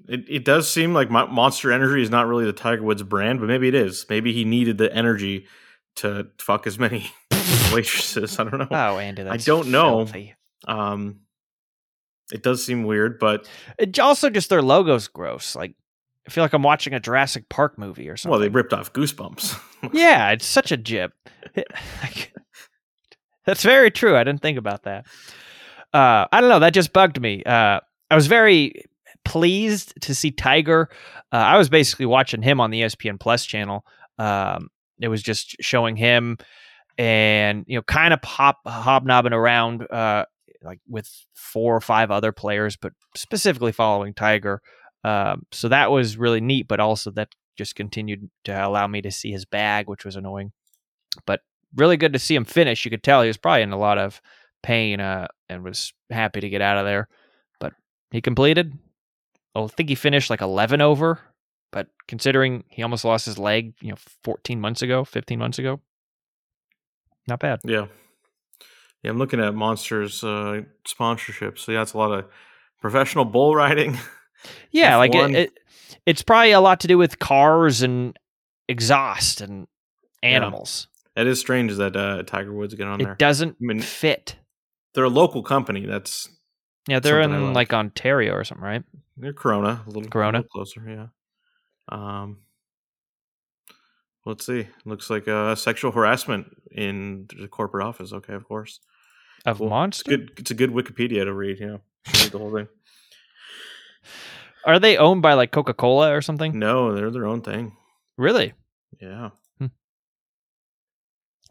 it, 0.07 0.25
it 0.27 0.45
does 0.45 0.69
seem 0.69 0.93
like 0.93 1.09
Monster 1.09 1.71
Energy 1.71 2.01
is 2.01 2.09
not 2.09 2.27
really 2.27 2.45
the 2.45 2.53
Tiger 2.53 2.81
Woods 2.81 3.03
brand, 3.03 3.39
but 3.39 3.47
maybe 3.47 3.67
it 3.67 3.75
is. 3.75 4.05
Maybe 4.09 4.33
he 4.33 4.45
needed 4.45 4.77
the 4.77 4.93
energy 4.93 5.45
to 5.97 6.27
fuck 6.37 6.65
as 6.65 6.79
many 6.79 7.11
waitresses. 7.73 8.39
I 8.39 8.43
don't 8.43 8.57
know. 8.57 8.67
Oh, 8.71 8.97
Andy, 8.97 9.23
that's 9.23 9.45
don't 9.45 9.67
know. 9.67 10.05
filthy. 10.05 10.35
Um, 10.67 11.21
it 12.31 12.43
does 12.43 12.63
seem 12.63 12.83
weird, 12.83 13.19
but 13.19 13.47
It, 13.77 13.99
also, 13.99 14.29
just 14.29 14.49
their 14.49 14.61
logo's 14.61 15.07
gross. 15.07 15.55
Like, 15.55 15.73
I 16.27 16.31
feel 16.31 16.43
like 16.43 16.53
I'm 16.53 16.63
watching 16.63 16.93
a 16.93 16.99
Jurassic 16.99 17.49
Park 17.49 17.77
movie 17.79 18.07
or 18.09 18.15
something. 18.17 18.31
well, 18.31 18.39
they 18.39 18.49
ripped 18.49 18.73
off 18.73 18.93
Goosebumps. 18.93 19.59
Yeah, 19.93 20.29
it's 20.29 20.45
such 20.45 20.71
a 20.71 20.77
jib. 20.77 21.11
That's 23.45 23.63
very 23.63 23.89
true. 23.89 24.15
I 24.15 24.23
didn't 24.23 24.41
think 24.41 24.57
about 24.59 24.83
that. 24.83 25.05
Uh, 25.93 26.27
I 26.31 26.39
don't 26.39 26.49
know. 26.49 26.59
That 26.59 26.73
just 26.73 26.93
bugged 26.93 27.19
me. 27.19 27.43
Uh, 27.43 27.79
I 28.09 28.15
was 28.15 28.27
very 28.27 28.83
pleased 29.25 29.93
to 30.01 30.13
see 30.13 30.31
Tiger. 30.31 30.89
Uh, 31.31 31.37
I 31.37 31.57
was 31.57 31.69
basically 31.69 32.05
watching 32.05 32.41
him 32.43 32.59
on 32.61 32.69
the 32.69 32.81
ESPN 32.81 33.19
Plus 33.19 33.45
channel. 33.45 33.83
Um, 34.19 34.69
it 35.01 35.07
was 35.07 35.23
just 35.23 35.55
showing 35.61 35.95
him 35.95 36.37
and 36.97 37.63
you 37.67 37.75
know 37.77 37.81
kind 37.81 38.13
of 38.13 38.21
pop 38.21 38.59
hobnobbing 38.67 39.33
around 39.33 39.87
uh, 39.91 40.25
like 40.63 40.79
with 40.87 41.09
four 41.33 41.75
or 41.75 41.81
five 41.81 42.11
other 42.11 42.31
players, 42.31 42.75
but 42.75 42.93
specifically 43.15 43.71
following 43.71 44.13
Tiger. 44.13 44.61
Um, 45.03 45.45
so 45.51 45.67
that 45.69 45.91
was 45.91 46.17
really 46.17 46.41
neat, 46.41 46.67
but 46.67 46.79
also 46.79 47.11
that 47.11 47.29
just 47.57 47.75
continued 47.75 48.29
to 48.45 48.51
allow 48.51 48.87
me 48.87 49.01
to 49.01 49.11
see 49.11 49.31
his 49.31 49.45
bag, 49.45 49.87
which 49.87 50.05
was 50.05 50.15
annoying. 50.15 50.51
But 51.25 51.41
really 51.75 51.97
good 51.97 52.13
to 52.13 52.19
see 52.19 52.35
him 52.35 52.45
finish. 52.45 52.85
You 52.85 52.91
could 52.91 53.03
tell 53.03 53.21
he 53.21 53.27
was 53.27 53.37
probably 53.37 53.63
in 53.63 53.71
a 53.71 53.77
lot 53.77 53.97
of 53.97 54.21
pain 54.63 54.99
uh, 54.99 55.27
and 55.49 55.63
was 55.63 55.93
happy 56.09 56.41
to 56.41 56.49
get 56.49 56.61
out 56.61 56.77
of 56.77 56.85
there. 56.85 57.07
But 57.59 57.73
he 58.11 58.21
completed. 58.21 58.77
I 59.55 59.67
think 59.67 59.89
he 59.89 59.95
finished 59.95 60.29
like 60.29 60.41
11 60.41 60.81
over. 60.81 61.19
But 61.71 61.87
considering 62.07 62.65
he 62.67 62.83
almost 62.83 63.05
lost 63.05 63.25
his 63.25 63.39
leg, 63.39 63.73
you 63.81 63.89
know, 63.89 63.97
14 64.23 64.59
months 64.59 64.81
ago, 64.81 65.05
15 65.05 65.39
months 65.39 65.57
ago, 65.57 65.79
not 67.27 67.39
bad. 67.39 67.61
yeah, 67.63 67.87
yeah. 69.03 69.11
I'm 69.11 69.17
looking 69.17 69.39
at 69.39 69.53
Monsters 69.55 70.23
uh, 70.23 70.61
sponsorship. 70.85 71.57
So 71.59 71.71
yeah, 71.71 71.81
it's 71.81 71.93
a 71.93 71.97
lot 71.97 72.11
of 72.11 72.25
professional 72.79 73.25
bull 73.25 73.55
riding. 73.55 73.97
Yeah, 74.71 74.95
like 74.97 75.13
it, 75.13 75.17
F1. 75.17 75.35
it, 75.35 75.59
it's 76.07 76.23
probably 76.23 76.51
a 76.51 76.59
lot 76.59 76.79
to 76.79 76.87
do 76.87 76.97
with 76.97 77.19
cars 77.19 77.83
and 77.83 78.17
exhaust 78.67 79.39
and 79.39 79.67
animals. 80.23 80.87
It 81.15 81.27
is 81.27 81.39
strange 81.39 81.75
that 81.75 81.95
uh, 81.95 82.23
Tiger 82.23 82.51
Woods 82.51 82.73
get 82.73 82.87
on 82.87 82.97
there. 82.97 83.11
It 83.11 83.19
doesn't 83.19 83.51
I 83.51 83.55
mean- 83.59 83.81
fit. 83.81 84.37
They're 84.95 85.03
a 85.03 85.09
local 85.09 85.43
company. 85.43 85.85
That's 85.85 86.27
Yeah, 86.87 86.99
they're 86.99 87.21
in 87.21 87.53
like. 87.53 87.71
Ontario 87.71 88.33
or 88.33 88.43
something, 88.43 88.63
right? 88.65 88.83
They're 89.15 89.31
Corona, 89.31 89.83
a 89.85 89.89
little 89.91 90.09
Corona. 90.09 90.39
a 90.39 90.39
little 90.39 90.49
closer, 90.49 90.81
yeah. 90.89 91.07
Um, 91.89 92.39
let's 94.25 94.43
see. 94.45 94.67
Looks 94.85 95.11
like 95.11 95.27
uh, 95.27 95.53
sexual 95.53 95.91
harassment 95.91 96.47
in 96.71 97.27
the 97.39 97.47
corporate 97.47 97.85
office. 97.85 98.11
Okay, 98.11 98.33
of 98.33 98.43
course. 98.47 98.79
Of 99.45 99.57
Cool. 99.57 99.67
It's 99.67 99.71
Monster. 99.71 100.09
good. 100.17 100.31
It's 100.37 100.51
a 100.51 100.53
good 100.53 100.71
Wikipedia 100.71 101.23
to 101.25 101.33
read. 101.33 101.59
Yeah, 101.59 101.77
read 102.07 102.31
the 102.31 102.37
whole 102.37 102.53
thing. 102.53 102.67
Are 104.65 104.79
they 104.79 104.97
owned 104.97 105.21
by 105.23 105.33
like 105.33 105.51
Coca 105.51 105.73
Cola 105.73 106.13
or 106.15 106.21
something? 106.21 106.57
No, 106.59 106.93
they're 106.93 107.09
their 107.09 107.25
own 107.25 107.41
thing. 107.41 107.75
Really? 108.17 108.53
Yeah, 108.99 109.29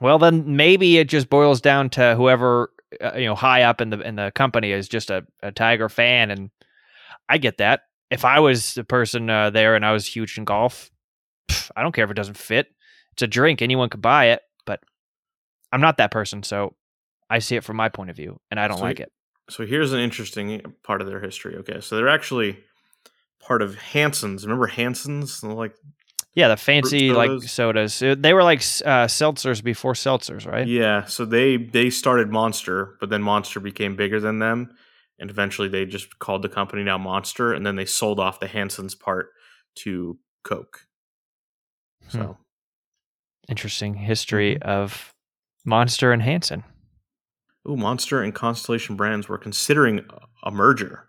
Well, 0.00 0.18
then 0.18 0.56
maybe 0.56 0.98
it 0.98 1.08
just 1.08 1.28
boils 1.28 1.60
down 1.60 1.90
to 1.90 2.14
whoever 2.14 2.70
uh, 3.02 3.12
you 3.16 3.26
know 3.26 3.34
high 3.34 3.62
up 3.62 3.80
in 3.80 3.90
the 3.90 4.00
in 4.00 4.14
the 4.16 4.30
company 4.34 4.70
is 4.72 4.88
just 4.88 5.10
a, 5.10 5.26
a 5.42 5.50
Tiger 5.52 5.88
fan, 5.88 6.30
and 6.30 6.50
I 7.28 7.38
get 7.38 7.58
that. 7.58 7.82
If 8.10 8.24
I 8.24 8.40
was 8.40 8.74
the 8.74 8.84
person 8.84 9.28
uh, 9.28 9.50
there 9.50 9.74
and 9.74 9.84
I 9.84 9.92
was 9.92 10.06
huge 10.06 10.38
in 10.38 10.44
golf, 10.44 10.90
pff, 11.50 11.70
I 11.76 11.82
don't 11.82 11.92
care 11.92 12.04
if 12.04 12.10
it 12.10 12.14
doesn't 12.14 12.36
fit. 12.38 12.68
It's 13.12 13.22
a 13.22 13.26
drink; 13.26 13.62
anyone 13.62 13.88
could 13.90 14.02
buy 14.02 14.26
it. 14.26 14.42
But 14.64 14.80
I'm 15.72 15.80
not 15.80 15.96
that 15.98 16.10
person, 16.12 16.42
so 16.44 16.74
I 17.30 17.38
see 17.38 17.56
it 17.56 17.64
from 17.64 17.76
my 17.76 17.88
point 17.88 18.10
of 18.10 18.16
view, 18.16 18.40
and 18.50 18.58
I 18.60 18.68
don't 18.68 18.78
Sweet. 18.78 18.86
like 18.86 19.00
it. 19.00 19.12
So 19.48 19.64
here's 19.64 19.92
an 19.92 20.00
interesting 20.00 20.62
part 20.82 21.00
of 21.00 21.06
their 21.06 21.20
history. 21.20 21.56
Okay, 21.56 21.80
so 21.80 21.96
they're 21.96 22.08
actually 22.08 22.58
part 23.40 23.62
of 23.62 23.74
Hansen's. 23.76 24.44
Remember 24.44 24.66
Hansen's? 24.66 25.42
Like, 25.42 25.74
Yeah, 26.34 26.48
the 26.48 26.56
fancy 26.56 27.12
like 27.12 27.42
sodas. 27.42 27.98
They 28.00 28.32
were 28.34 28.42
like 28.42 28.60
uh, 28.60 29.06
seltzers 29.06 29.62
before 29.62 29.94
seltzers, 29.94 30.46
right? 30.46 30.66
yeah. 30.68 31.04
So 31.06 31.24
they 31.24 31.56
they 31.56 31.90
started 31.90 32.30
Monster, 32.30 32.96
but 33.00 33.10
then 33.10 33.22
Monster 33.22 33.60
became 33.60 33.96
bigger 33.96 34.20
than 34.20 34.38
them, 34.40 34.72
and 35.18 35.30
eventually 35.30 35.68
they 35.68 35.84
just 35.86 36.18
called 36.18 36.42
the 36.42 36.48
company 36.48 36.82
now 36.84 36.98
Monster, 36.98 37.52
and 37.52 37.64
then 37.64 37.76
they 37.76 37.86
sold 37.86 38.20
off 38.20 38.40
the 38.40 38.46
Hansen's 38.48 38.94
part 38.94 39.30
to 39.76 40.18
Coke. 40.44 40.86
So 42.08 42.22
Hmm. 42.22 42.32
Interesting 43.48 43.94
history 43.94 44.62
of 44.62 45.12
Monster 45.64 46.12
and 46.12 46.22
Hanson. 46.22 46.62
Ooh, 47.68 47.76
Monster 47.76 48.22
and 48.22 48.34
Constellation 48.34 48.96
Brands 48.96 49.28
were 49.28 49.38
considering 49.38 50.04
a 50.42 50.50
merger. 50.50 51.04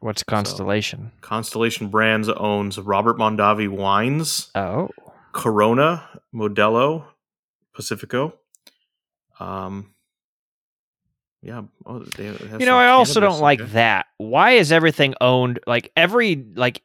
What's 0.00 0.22
Constellation? 0.22 1.12
Constellation 1.22 1.88
Brands 1.88 2.28
owns 2.28 2.78
Robert 2.78 3.18
Mondavi 3.18 3.68
Wines, 3.68 4.50
Oh, 4.54 4.90
Corona, 5.32 6.08
Modelo, 6.32 7.04
Pacifico. 7.74 8.34
Um, 9.40 9.94
yeah. 11.42 11.62
Oh, 11.86 12.00
they 12.00 12.26
have 12.26 12.60
you 12.60 12.66
know, 12.66 12.76
I 12.76 12.88
also 12.88 13.20
don't 13.20 13.40
like 13.40 13.60
that. 13.72 14.06
Why 14.18 14.52
is 14.52 14.72
everything 14.72 15.14
owned 15.20 15.60
like 15.66 15.90
every 15.96 16.46
like 16.54 16.82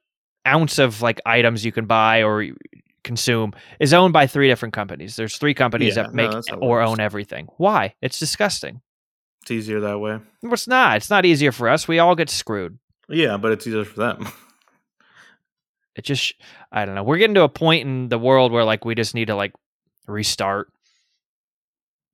ounce 0.47 0.79
of 0.79 1.01
like 1.01 1.21
items 1.25 1.65
you 1.65 1.71
can 1.71 1.85
buy 1.85 2.23
or 2.23 2.47
consume 3.03 3.53
is 3.79 3.93
owned 3.93 4.13
by 4.13 4.27
three 4.27 4.47
different 4.47 4.73
companies? 4.73 5.15
There's 5.15 5.37
three 5.37 5.53
companies 5.53 5.95
Yeah, 5.95 6.03
that 6.03 6.13
make 6.13 6.31
it 6.31 6.45
or 6.61 6.81
own 6.81 6.99
everything. 6.99 7.47
Why? 7.57 7.95
It's 8.01 8.19
disgusting. 8.19 8.81
It's 9.43 9.51
easier 9.51 9.81
that 9.81 9.99
way. 9.99 10.19
Well, 10.41 10.53
It's 10.53 10.67
not. 10.67 10.97
It's 10.97 11.09
not 11.09 11.25
easier 11.25 11.51
for 11.51 11.69
us. 11.69 11.87
We 11.87 11.99
all 11.99 12.15
get 12.15 12.29
screwed. 12.29 12.79
Yeah, 13.09 13.37
but 13.37 13.51
it's 13.51 13.67
easier 13.67 13.85
for 13.85 13.99
them. 13.99 14.27
It 15.95 16.05
just, 16.05 16.33
I 16.71 16.85
don't 16.85 16.95
know. 16.95 17.03
We're 17.03 17.19
getting 17.19 17.35
to 17.35 17.43
a 17.43 17.49
point 17.49 17.85
in 17.87 18.09
the 18.09 18.17
world 18.17 18.51
where 18.51 18.63
like 18.63 18.83
we 18.83 18.95
just 18.95 19.13
need 19.13 19.25
to 19.27 19.35
like 19.35 19.53
restart. 20.07 20.69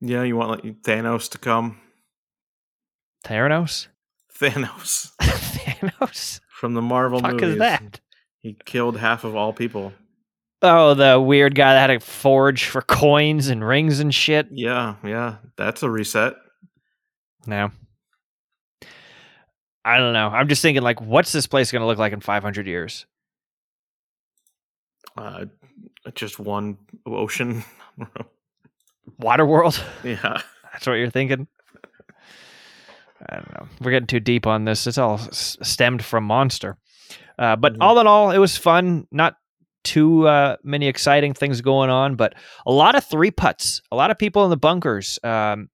yeah, 0.01 0.23
you 0.23 0.35
want 0.35 0.65
like 0.65 0.81
Thanos 0.81 1.29
to 1.31 1.37
come. 1.37 1.79
Theranos? 3.23 3.87
Thanos 4.37 5.11
Thanos? 5.21 6.41
from 6.49 6.73
the 6.73 6.81
Marvel 6.81 7.21
Fuck 7.21 7.35
movies. 7.35 7.51
is 7.51 7.57
that? 7.59 8.01
He 8.41 8.57
killed 8.65 8.97
half 8.97 9.23
of 9.23 9.33
all 9.33 9.53
people. 9.53 9.93
Oh, 10.61 10.93
the 10.93 11.17
weird 11.21 11.55
guy 11.55 11.73
that 11.73 11.89
had 11.89 11.97
a 11.97 11.99
forge 12.01 12.65
for 12.65 12.81
coins 12.81 13.47
and 13.47 13.65
rings 13.65 14.01
and 14.01 14.13
shit. 14.13 14.47
Yeah, 14.51 14.95
yeah, 15.05 15.37
that's 15.55 15.83
a 15.83 15.89
reset. 15.89 16.33
No. 17.45 17.71
I 19.85 19.97
don't 19.97 20.13
know. 20.13 20.27
I'm 20.27 20.47
just 20.47 20.61
thinking, 20.61 20.83
like, 20.83 21.01
what's 21.01 21.31
this 21.31 21.47
place 21.47 21.71
going 21.71 21.81
to 21.81 21.85
look 21.87 21.97
like 21.97 22.13
in 22.13 22.19
500 22.19 22.67
years? 22.67 23.05
Uh, 25.17 25.45
just 26.13 26.39
one 26.39 26.77
ocean. 27.05 27.63
water 29.19 29.45
world. 29.45 29.81
yeah, 30.03 30.41
That's 30.71 30.85
what 30.85 30.93
you're 30.93 31.09
thinking? 31.09 31.47
I 33.29 33.35
don't 33.35 33.53
know. 33.53 33.67
We're 33.81 33.91
getting 33.91 34.07
too 34.07 34.19
deep 34.19 34.47
on 34.47 34.65
this. 34.65 34.87
It's 34.87 34.97
all 34.97 35.15
s- 35.15 35.57
stemmed 35.61 36.03
from 36.03 36.23
Monster. 36.23 36.77
Uh, 37.37 37.55
but 37.55 37.73
Mhm. 37.73 37.77
all 37.81 37.99
in 37.99 38.07
all, 38.07 38.31
it 38.31 38.37
was 38.37 38.57
fun. 38.57 39.07
Not 39.11 39.35
too 39.83 40.27
uh, 40.27 40.57
many 40.63 40.87
exciting 40.87 41.33
things 41.33 41.61
going 41.61 41.89
on, 41.89 42.15
but 42.15 42.33
a 42.65 42.71
lot 42.71 42.95
of 42.95 43.03
three 43.05 43.31
putts. 43.31 43.81
A 43.91 43.95
lot 43.95 44.11
of 44.11 44.17
people 44.17 44.43
in 44.45 44.49
the 44.49 44.57
bunkers. 44.57 45.19
Um, 45.23 45.69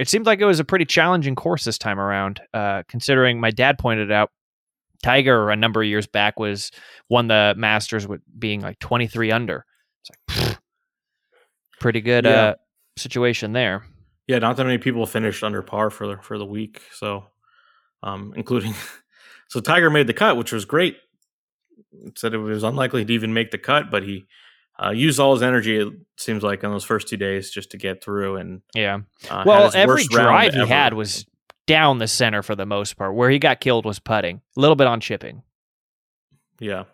it 0.00 0.08
seemed 0.08 0.26
like 0.26 0.40
it 0.40 0.44
was 0.46 0.58
a 0.60 0.64
pretty 0.64 0.84
challenging 0.86 1.34
course 1.34 1.64
this 1.64 1.78
time 1.78 2.00
around, 2.00 2.40
uh, 2.54 2.82
considering 2.88 3.38
my 3.40 3.50
dad 3.50 3.78
pointed 3.78 4.10
out 4.10 4.30
Tiger 5.02 5.50
a 5.50 5.56
number 5.56 5.82
of 5.82 5.88
years 5.88 6.06
back 6.06 6.38
was 6.38 6.70
won 7.08 7.28
the 7.28 7.54
Masters 7.56 8.06
with 8.08 8.20
being 8.38 8.60
like 8.60 8.78
23 8.80 9.30
under. 9.30 9.64
It's 10.02 10.10
like 10.10 10.36
pfft, 10.36 10.58
pretty 11.80 12.00
good 12.00 12.24
Yeah. 12.24 12.30
uh, 12.30 12.54
situation 12.96 13.52
there. 13.52 13.84
yeah. 14.26 14.38
Not 14.38 14.56
that 14.56 14.64
many 14.64 14.78
people 14.78 15.06
finished 15.06 15.42
under 15.42 15.62
par 15.62 15.90
for 15.90 16.06
the 16.06 16.16
for 16.22 16.38
the 16.38 16.46
week. 16.46 16.82
So, 16.92 17.24
um, 18.02 18.32
including 18.36 18.74
so 19.48 19.60
Tiger 19.60 19.90
made 19.90 20.06
the 20.06 20.12
cut, 20.14 20.36
which 20.36 20.52
was 20.52 20.64
great. 20.64 20.96
Said 22.16 22.34
it 22.34 22.38
was 22.38 22.62
unlikely 22.62 23.04
to 23.04 23.12
even 23.12 23.32
make 23.34 23.50
the 23.50 23.58
cut, 23.58 23.90
but 23.90 24.02
he 24.02 24.26
uh, 24.82 24.90
used 24.90 25.20
all 25.20 25.32
his 25.34 25.42
energy. 25.42 25.76
It 25.78 25.88
seems 26.16 26.42
like 26.42 26.64
on 26.64 26.70
those 26.72 26.84
first 26.84 27.08
two 27.08 27.16
days 27.16 27.50
just 27.50 27.70
to 27.72 27.76
get 27.76 28.02
through. 28.02 28.36
And 28.36 28.62
Yeah. 28.74 29.00
uh, 29.28 29.42
Well, 29.46 29.70
every 29.74 30.04
drive 30.04 30.54
he 30.54 30.60
ever. 30.60 30.66
had 30.68 30.94
was 30.94 31.26
down 31.66 31.98
the 31.98 32.08
center 32.08 32.42
for 32.42 32.56
the 32.56 32.66
most 32.66 32.96
part. 32.96 33.14
Where 33.14 33.30
he 33.30 33.38
got 33.38 33.60
killed 33.60 33.84
was 33.84 33.98
putting, 33.98 34.40
a 34.56 34.60
little 34.60 34.76
bit 34.76 34.86
on 34.86 35.00
chipping. 35.00 35.42
yeah. 36.58 36.84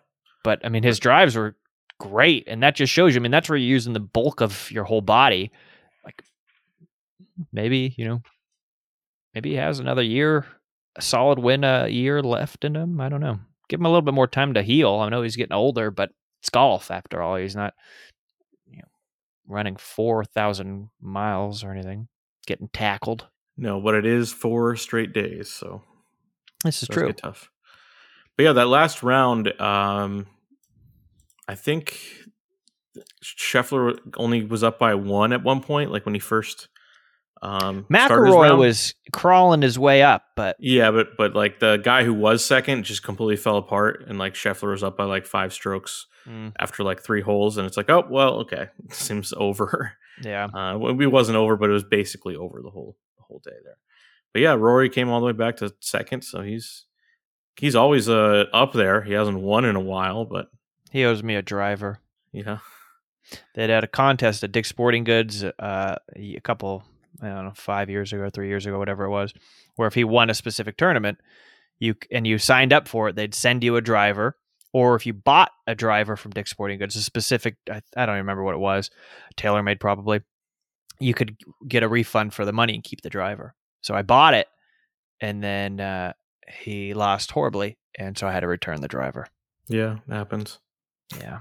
But 0.43 0.65
I 0.65 0.69
mean, 0.69 0.83
his 0.83 0.99
drives 0.99 1.35
were 1.35 1.55
great, 1.99 2.45
and 2.47 2.63
that 2.63 2.75
just 2.75 2.93
shows 2.93 3.13
you. 3.15 3.19
I 3.19 3.23
mean, 3.23 3.31
that's 3.31 3.49
where 3.49 3.57
you're 3.57 3.67
using 3.67 3.93
the 3.93 3.99
bulk 3.99 4.41
of 4.41 4.69
your 4.71 4.83
whole 4.85 5.01
body. 5.01 5.51
Like 6.05 6.23
maybe 7.51 7.93
you 7.97 8.05
know, 8.05 8.21
maybe 9.33 9.49
he 9.51 9.55
has 9.55 9.79
another 9.79 10.03
year, 10.03 10.45
a 10.95 11.01
solid 11.01 11.39
win 11.39 11.63
a 11.63 11.87
year 11.87 12.21
left 12.21 12.63
in 12.63 12.75
him. 12.75 13.01
I 13.01 13.09
don't 13.09 13.19
know. 13.21 13.39
Give 13.67 13.79
him 13.79 13.85
a 13.85 13.89
little 13.89 14.01
bit 14.03 14.13
more 14.13 14.27
time 14.27 14.53
to 14.53 14.61
heal. 14.63 14.91
I 14.95 15.09
know 15.09 15.21
he's 15.21 15.35
getting 15.35 15.53
older, 15.53 15.91
but 15.91 16.11
it's 16.47 16.53
golf 16.53 16.91
after 16.91 17.21
all. 17.21 17.35
He's 17.35 17.55
not, 17.55 17.73
you 18.69 18.77
know, 18.77 18.87
running 19.47 19.75
four 19.75 20.23
thousand 20.23 20.89
miles 21.01 21.63
or 21.63 21.71
anything, 21.71 22.07
getting 22.45 22.69
tackled. 22.69 23.27
No, 23.57 23.81
but 23.81 23.95
it 23.95 24.05
is 24.05 24.31
four 24.31 24.75
straight 24.77 25.13
days, 25.13 25.49
so 25.49 25.81
This 26.63 26.81
is 26.83 26.89
true. 26.89 27.11
tough. 27.11 27.49
But 28.37 28.43
yeah, 28.43 28.53
that 28.53 28.67
last 28.67 29.03
round, 29.03 29.59
um, 29.59 30.27
I 31.49 31.55
think 31.55 31.99
Scheffler 33.23 33.97
only 34.15 34.45
was 34.45 34.63
up 34.63 34.79
by 34.79 34.95
one 34.95 35.33
at 35.33 35.43
one 35.43 35.61
point, 35.61 35.91
like 35.91 36.05
when 36.05 36.15
he 36.15 36.19
first 36.19 36.69
um, 37.41 37.85
McIlroy 37.91 38.57
was 38.57 38.93
crawling 39.11 39.61
his 39.61 39.77
way 39.77 40.01
up, 40.01 40.23
but 40.35 40.55
Yeah, 40.59 40.91
but 40.91 41.17
but 41.17 41.35
like 41.35 41.59
the 41.59 41.77
guy 41.77 42.03
who 42.03 42.13
was 42.13 42.45
second 42.45 42.83
just 42.83 43.03
completely 43.03 43.35
fell 43.37 43.57
apart, 43.57 44.05
and 44.07 44.17
like 44.17 44.35
Scheffler 44.35 44.71
was 44.71 44.83
up 44.83 44.97
by 44.97 45.03
like 45.03 45.25
five 45.25 45.51
strokes 45.51 46.05
mm, 46.27 46.53
after 46.59 46.83
like 46.83 47.01
three 47.01 47.21
holes, 47.21 47.57
and 47.57 47.65
it's 47.67 47.77
like, 47.77 47.89
oh 47.89 48.05
well, 48.09 48.39
okay, 48.41 48.67
seems 48.91 49.33
over. 49.37 49.93
yeah, 50.23 50.45
Uh, 50.53 50.77
it 50.99 51.11
wasn't 51.11 51.37
over, 51.37 51.55
but 51.55 51.69
it 51.69 51.73
was 51.73 51.83
basically 51.83 52.35
over 52.35 52.61
the 52.61 52.69
whole 52.69 52.95
the 53.17 53.23
whole 53.23 53.41
day 53.43 53.55
there. 53.63 53.77
But 54.33 54.41
yeah, 54.41 54.53
Rory 54.53 54.89
came 54.89 55.09
all 55.09 55.19
the 55.19 55.25
way 55.25 55.31
back 55.31 55.57
to 55.57 55.73
second, 55.79 56.23
so 56.23 56.41
he's 56.41 56.85
he's 57.57 57.75
always 57.75 58.07
uh 58.09 58.45
up 58.53 58.73
there. 58.73 59.01
He 59.01 59.13
hasn't 59.13 59.39
won 59.39 59.65
in 59.65 59.75
a 59.75 59.79
while, 59.81 60.25
but 60.25 60.49
he 60.91 61.05
owes 61.05 61.23
me 61.23 61.35
a 61.35 61.41
driver. 61.41 62.01
yeah, 62.31 62.59
They 63.55 63.67
had 63.67 63.83
a 63.83 63.87
contest 63.87 64.43
at 64.43 64.51
Dick's 64.51 64.69
Sporting 64.69 65.03
Goods 65.03 65.43
uh, 65.43 65.95
a 66.15 66.39
couple, 66.41 66.83
I 67.21 67.27
don't 67.29 67.45
know, 67.45 67.53
five 67.55 67.89
years 67.89 68.13
ago, 68.13 68.29
three 68.29 68.47
years 68.47 68.65
ago, 68.65 68.77
whatever 68.79 69.03
it 69.05 69.09
was, 69.09 69.33
where 69.75 69.87
if 69.87 69.93
he 69.95 70.03
won 70.03 70.29
a 70.29 70.33
specific 70.33 70.77
tournament, 70.77 71.17
you 71.79 71.95
and 72.11 72.25
you 72.25 72.37
signed 72.37 72.71
up 72.73 72.87
for 72.87 73.09
it, 73.09 73.15
they'd 73.15 73.33
send 73.35 73.63
you 73.63 73.75
a 73.75 73.81
driver. 73.81 74.37
Or 74.77 74.93
if 74.93 75.07
you 75.07 75.13
bought 75.13 75.49
a 75.65 75.73
driver 75.73 76.15
from 76.15 76.33
Dick's 76.33 76.51
Sporting 76.51 76.77
Goods, 76.77 76.95
a 76.95 77.01
specific, 77.01 77.55
I, 77.67 77.81
I 77.95 78.05
don't 78.05 78.17
remember 78.17 78.43
what 78.43 78.53
it 78.53 78.59
was, 78.59 78.91
TaylorMade 79.35 79.79
probably, 79.79 80.21
you 80.99 81.15
could 81.15 81.35
get 81.67 81.81
a 81.81 81.87
refund 81.87 82.35
for 82.35 82.45
the 82.45 82.53
money 82.53 82.75
and 82.75 82.83
keep 82.83 83.01
the 83.01 83.09
driver. 83.09 83.55
So 83.81 83.95
I 83.95 84.03
bought 84.03 84.35
it, 84.35 84.45
and 85.19 85.43
then 85.43 85.79
uh, 85.79 86.13
he 86.47 86.93
lost 86.93 87.31
horribly, 87.31 87.79
and 87.97 88.15
so 88.15 88.27
I 88.27 88.31
had 88.31 88.41
to 88.41 88.47
return 88.47 88.81
the 88.81 88.87
driver. 88.87 89.25
yeah, 89.67 89.97
it 90.07 90.13
happens. 90.13 90.59
Yeah. 91.19 91.39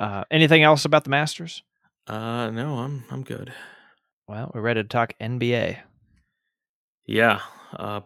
Uh, 0.00 0.24
anything 0.30 0.62
else 0.62 0.86
about 0.86 1.04
the 1.04 1.10
Masters? 1.10 1.62
Uh, 2.06 2.48
no, 2.50 2.78
I'm 2.78 3.04
I'm 3.10 3.22
good. 3.22 3.52
Well, 4.26 4.50
we're 4.54 4.62
ready 4.62 4.82
to 4.82 4.88
talk 4.88 5.12
NBA. 5.20 5.76
Yeah, 7.06 7.40
uh, 7.76 8.00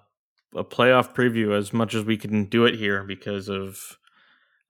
a 0.54 0.64
playoff 0.64 1.14
preview 1.14 1.56
as 1.56 1.72
much 1.72 1.94
as 1.94 2.04
we 2.04 2.16
can 2.16 2.44
do 2.44 2.64
it 2.64 2.76
here 2.76 3.02
because 3.04 3.48
of 3.48 3.98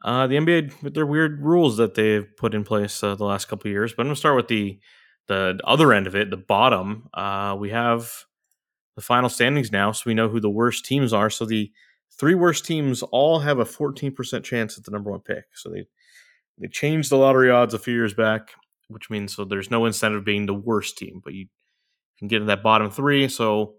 uh, 0.04 0.26
the 0.26 0.36
NBA 0.36 0.82
with 0.82 0.94
their 0.94 1.06
weird 1.06 1.42
rules 1.42 1.76
that 1.76 1.94
they've 1.94 2.26
put 2.36 2.54
in 2.54 2.64
place 2.64 3.02
uh, 3.02 3.14
the 3.14 3.24
last 3.24 3.46
couple 3.46 3.70
years. 3.70 3.92
But 3.92 4.02
I'm 4.02 4.08
gonna 4.08 4.16
start 4.16 4.36
with 4.36 4.48
the 4.48 4.78
the 5.28 5.58
other 5.64 5.92
end 5.92 6.06
of 6.06 6.14
it, 6.14 6.30
the 6.30 6.36
bottom. 6.36 7.08
Uh, 7.12 7.56
we 7.58 7.70
have 7.70 8.08
the 8.94 9.02
final 9.02 9.28
standings 9.28 9.72
now, 9.72 9.92
so 9.92 10.04
we 10.06 10.14
know 10.14 10.28
who 10.28 10.40
the 10.40 10.50
worst 10.50 10.84
teams 10.84 11.12
are. 11.12 11.28
So 11.28 11.44
the 11.44 11.70
three 12.18 12.34
worst 12.34 12.64
teams 12.64 13.02
all 13.02 13.40
have 13.40 13.58
a 13.58 13.64
14% 13.64 14.44
chance 14.44 14.78
at 14.78 14.84
the 14.84 14.90
number 14.90 15.10
one 15.10 15.20
pick. 15.20 15.44
So 15.54 15.70
they 15.70 15.86
they 16.58 16.68
changed 16.68 17.10
the 17.10 17.16
lottery 17.16 17.50
odds 17.50 17.74
a 17.74 17.78
few 17.78 17.94
years 17.94 18.14
back, 18.14 18.54
which 18.88 19.10
means 19.10 19.34
so 19.34 19.44
there's 19.44 19.70
no 19.70 19.84
incentive 19.84 20.24
being 20.24 20.46
the 20.46 20.54
worst 20.54 20.96
team, 20.96 21.20
but 21.22 21.34
you 21.34 21.46
can 22.18 22.28
get 22.28 22.40
in 22.40 22.46
that 22.46 22.62
bottom 22.62 22.90
three. 22.90 23.28
So 23.28 23.74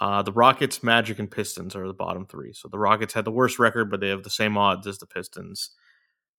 uh, 0.00 0.22
the 0.22 0.32
Rockets, 0.32 0.82
Magic, 0.82 1.18
and 1.18 1.30
Pistons 1.30 1.76
are 1.76 1.86
the 1.86 1.94
bottom 1.94 2.26
three. 2.26 2.52
So 2.52 2.68
the 2.68 2.78
Rockets 2.78 3.14
had 3.14 3.24
the 3.24 3.30
worst 3.30 3.58
record, 3.58 3.90
but 3.90 4.00
they 4.00 4.08
have 4.08 4.22
the 4.22 4.30
same 4.30 4.56
odds 4.56 4.86
as 4.86 4.98
the 4.98 5.06
Pistons. 5.06 5.70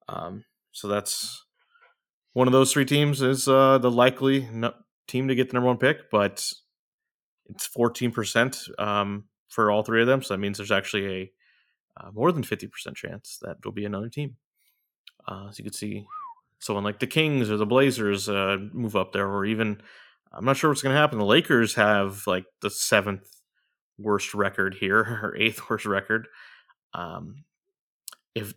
Um, 0.08 0.46
so 0.72 0.88
that's 0.88 1.46
one 2.34 2.48
of 2.48 2.52
those 2.52 2.74
three 2.74 2.86
teams 2.86 3.22
is 3.22 3.48
uh, 3.48 3.78
the 3.78 3.91
likely 3.91 4.48
no- 4.52 4.74
team 5.08 5.28
to 5.28 5.36
get 5.36 5.50
the 5.50 5.54
number 5.54 5.68
one 5.68 5.78
pick, 5.78 6.10
but 6.12 6.52
it's 7.50 7.65
fourteen 7.65 8.12
percent 8.12 8.58
um, 8.78 9.26
for 9.48 9.72
all 9.72 9.84
three 9.84 10.02
of 10.02 10.08
them. 10.08 10.22
So 10.22 10.34
that 10.34 10.39
means 10.39 10.58
there's 10.58 10.72
actually 10.72 11.08
a 11.08 11.32
uh, 11.98 12.12
more 12.12 12.32
than 12.32 12.44
fifty 12.44 12.68
percent 12.68 12.98
chance 12.98 13.39
that 13.41 13.58
will 13.63 13.72
be 13.72 13.86
another 13.86 14.10
team. 14.10 14.36
Uh, 15.28 15.50
so 15.52 15.56
you 15.58 15.63
could 15.63 15.76
see 15.76 16.06
someone 16.60 16.84
like 16.84 17.00
the 17.00 17.08
Kings 17.08 17.50
or 17.50 17.58
the 17.58 17.65
Blazers 17.65 18.28
uh, 18.28 18.58
move 18.74 18.96
up 18.96 19.13
there, 19.13 19.28
or 19.28 19.46
even 19.46 19.82
I'm 20.34 20.46
not 20.46 20.58
sure 20.58 20.70
what's 20.70 20.82
going 20.82 20.94
to 20.94 21.00
happen. 21.00 21.20
The 21.20 21.26
Lakers 21.26 21.76
have 21.76 22.28
like 22.28 22.46
the 22.62 22.70
seventh 22.70 23.30
worst 23.97 24.34
record 24.34 24.75
here, 24.75 24.99
or 25.23 25.36
eighth 25.38 25.69
worst 25.69 25.86
record. 25.86 26.27
Um, 26.93 27.43
if 28.34 28.53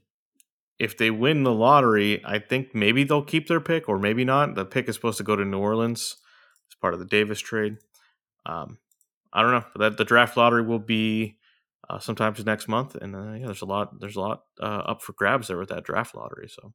if 0.79 0.97
they 0.97 1.11
win 1.11 1.43
the 1.43 1.53
lottery, 1.53 2.23
I 2.25 2.39
think 2.39 2.75
maybe 2.75 3.05
they'll 3.05 3.25
keep 3.25 3.49
their 3.49 3.61
pick 3.61 3.89
or 3.89 3.99
maybe 3.99 4.25
not. 4.25 4.55
The 4.55 4.65
pick 4.65 4.89
is 4.89 4.95
supposed 4.95 5.19
to 5.19 5.25
go 5.25 5.35
to 5.35 5.45
New 5.45 5.59
Orleans 5.59 6.17
as 6.71 6.77
part 6.81 6.95
of 6.95 7.01
the 7.01 7.07
Davis 7.07 7.41
trade. 7.41 7.79
Um, 8.47 8.79
I 9.33 9.43
don't 9.43 9.51
know. 9.53 9.65
That 9.77 9.97
the 9.97 10.05
draft 10.05 10.37
lottery 10.37 10.63
will 10.63 10.79
be 10.79 11.37
uh, 11.89 11.99
sometimes 11.99 12.45
next 12.45 12.69
month, 12.69 12.95
and 12.95 13.15
uh, 13.17 13.33
yeah, 13.33 13.47
there's 13.47 13.63
a 13.63 13.67
lot. 13.67 13.99
There's 14.01 14.17
a 14.17 14.21
lot 14.21 14.43
uh, 14.61 14.65
up 14.87 15.03
for 15.03 15.13
grabs 15.15 15.49
there 15.49 15.59
with 15.59 15.71
that 15.71 15.85
draft 15.85 16.15
lottery. 16.15 16.49
So, 16.49 16.73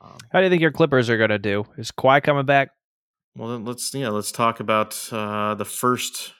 um, 0.00 0.16
How 0.32 0.38
do 0.40 0.44
you 0.44 0.50
think 0.50 0.62
your 0.62 0.72
Clippers 0.72 1.10
are 1.10 1.18
going 1.18 1.30
to 1.30 1.38
do? 1.38 1.64
Is 1.76 1.90
Kawhi 1.90 2.22
coming 2.22 2.46
back? 2.46 2.70
well, 3.36 3.50
then 3.50 3.64
let's 3.64 3.92
yeah, 3.94 4.08
let's 4.08 4.32
talk 4.32 4.60
about 4.60 5.08
uh, 5.12 5.54
the 5.54 5.64
first 5.64 6.32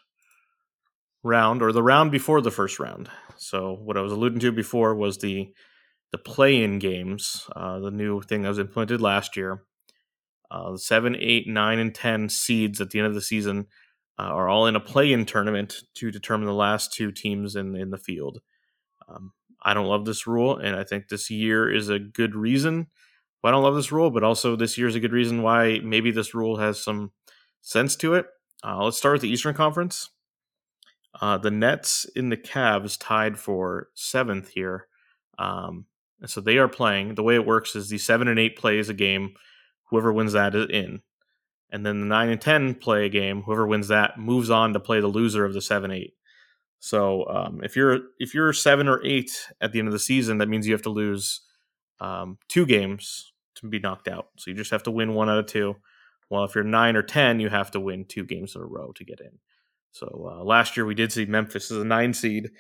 round 1.23 1.63
or 1.63 1.73
the 1.73 1.83
round 1.83 2.11
before 2.11 2.41
the 2.41 2.51
first 2.51 2.79
round. 2.79 3.09
So, 3.37 3.75
what 3.75 3.97
I 3.97 4.01
was 4.01 4.13
alluding 4.13 4.41
to 4.41 4.53
before 4.53 4.95
was 4.95 5.19
the 5.19 5.53
the 6.13 6.19
play-in 6.19 6.81
games, 6.81 7.49
uh, 7.55 7.79
the 7.79 7.91
new 7.91 8.21
thing 8.21 8.43
that 8.43 8.49
was 8.49 8.59
implemented 8.59 9.01
last 9.01 9.37
year. 9.37 9.63
Uh, 10.51 10.77
seven, 10.77 11.15
eight, 11.21 11.47
nine, 11.47 11.79
and 11.79 11.95
ten 11.95 12.29
seeds 12.29 12.81
at 12.81 12.91
the 12.91 12.99
end 12.99 13.07
of 13.07 13.15
the 13.15 13.21
season 13.21 13.67
uh, 14.19 14.25
are 14.25 14.49
all 14.49 14.67
in 14.67 14.75
a 14.75 14.81
play-in 14.81 15.25
tournament 15.25 15.85
to 15.95 16.11
determine 16.11 16.47
the 16.47 16.53
last 16.53 16.93
two 16.93 17.13
teams 17.13 17.55
in 17.55 17.77
in 17.77 17.91
the 17.91 17.99
field. 17.99 18.41
Um, 19.09 19.33
I 19.63 19.75
don't 19.75 19.87
love 19.87 20.05
this 20.05 20.27
rule, 20.27 20.57
and 20.57 20.75
I 20.75 20.85
think 20.85 21.09
this 21.09 21.31
year 21.31 21.73
is 21.73 21.89
a 21.89 21.99
good 21.99 22.35
reason 22.35 22.89
why 23.41 23.51
I 23.51 23.53
don't 23.53 23.63
love 23.63 23.75
this 23.75 23.93
rule, 23.93 24.11
but 24.11 24.25
also 24.25 24.57
this 24.57 24.77
year 24.77 24.89
is 24.89 24.95
a 24.95 25.01
good 25.01 25.13
reason 25.13 25.43
why 25.43 25.81
maybe 25.83 26.11
this 26.11 26.35
rule 26.35 26.59
has 26.59 26.83
some 26.83 27.13
sense 27.61 27.97
to 27.97 28.15
it. 28.15 28.27
Uh, 28.65 28.85
let's 28.85 28.99
start 28.99 29.15
with 29.15 29.23
the 29.23 29.31
Eastern 29.31 29.55
Conference. 29.55 30.11
Uh, 31.19 31.39
the 31.39 31.51
Nets 31.51 32.05
in 32.15 32.29
the 32.29 32.37
Cavs 32.37 32.97
tied 32.99 33.39
for 33.39 33.89
seventh 33.95 34.51
here. 34.51 34.87
Um, 35.39 35.87
and 36.21 36.31
so 36.31 36.41
they 36.41 36.59
are 36.59 36.69
playing. 36.69 37.15
The 37.15 37.23
way 37.23 37.35
it 37.35 37.47
works 37.47 37.75
is 37.75 37.89
the 37.89 37.99
seven 37.99 38.29
and 38.29 38.39
eight 38.39 38.57
plays 38.57 38.89
a 38.89 38.95
game. 38.95 39.35
Whoever 39.85 40.13
wins 40.13 40.33
that 40.35 40.55
is 40.55 40.67
in. 40.71 41.01
And 41.71 41.85
then 41.85 42.01
the 42.01 42.07
nine 42.07 42.29
and 42.29 42.41
ten 42.41 42.75
play 42.75 43.07
a 43.07 43.09
game. 43.09 43.43
Whoever 43.43 43.67
wins 43.67 43.89
that 43.89 44.19
moves 44.19 44.51
on 44.51 44.73
to 44.73 44.81
play 44.81 45.01
the 45.01 45.09
loser 45.09 45.45
of 45.45 45.55
the 45.55 45.63
seven 45.63 45.91
eight. 45.91 46.15
So 46.79 47.27
um, 47.29 47.61
if 47.63 47.77
you're 47.77 48.01
if 48.19 48.35
you're 48.35 48.53
seven 48.53 48.89
or 48.89 49.05
eight 49.05 49.49
at 49.61 49.73
the 49.73 49.79
end 49.79 49.89
of 49.89 49.93
the 49.93 49.99
season, 49.99 50.39
that 50.39 50.49
means 50.49 50.67
you 50.67 50.73
have 50.73 50.83
to 50.83 50.91
lose 50.91 51.43
um, 52.01 52.39
two 52.49 52.67
games 52.67 53.33
to 53.57 53.69
be 53.69 53.79
knocked 53.79 54.09
out. 54.09 54.29
So 54.37 54.51
you 54.51 54.57
just 54.57 54.71
have 54.71 54.83
to 54.85 54.91
win 54.91 55.15
one 55.15 55.29
out 55.29 55.39
of 55.39 55.47
two. 55.47 55.77
While 56.29 56.45
if 56.45 56.55
you're 56.55 56.65
nine 56.65 56.97
or 56.97 57.03
ten, 57.03 57.41
you 57.41 57.49
have 57.49 57.71
to 57.73 57.81
win 57.81 58.05
two 58.05 58.25
games 58.25 58.55
in 58.55 58.63
a 58.63 58.65
row 58.65 58.93
to 58.93 59.05
get 59.05 59.21
in. 59.21 59.39
So 59.93 60.31
uh, 60.33 60.45
last 60.45 60.77
year 60.77 60.87
we 60.87 60.95
did 60.95 61.13
see 61.13 61.25
Memphis 61.25 61.71
as 61.71 61.79
a 61.79 61.85
nine 61.85 62.15
seed 62.15 62.51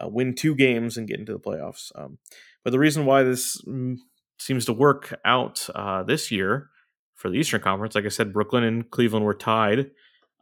uh, 0.00 0.08
win 0.08 0.34
two 0.34 0.54
games 0.54 0.96
and 0.96 1.08
get 1.08 1.18
into 1.18 1.32
the 1.32 1.38
playoffs. 1.38 1.90
Um, 1.94 2.18
but 2.64 2.70
the 2.70 2.78
reason 2.78 3.06
why 3.06 3.22
this 3.22 3.60
mm, 3.62 3.96
seems 4.38 4.64
to 4.66 4.72
work 4.72 5.18
out 5.24 5.68
uh, 5.74 6.02
this 6.02 6.30
year 6.30 6.70
for 7.14 7.30
the 7.30 7.36
Eastern 7.36 7.60
Conference, 7.60 7.94
like 7.94 8.04
I 8.04 8.08
said, 8.08 8.32
Brooklyn 8.32 8.64
and 8.64 8.90
Cleveland 8.90 9.24
were 9.24 9.34
tied. 9.34 9.90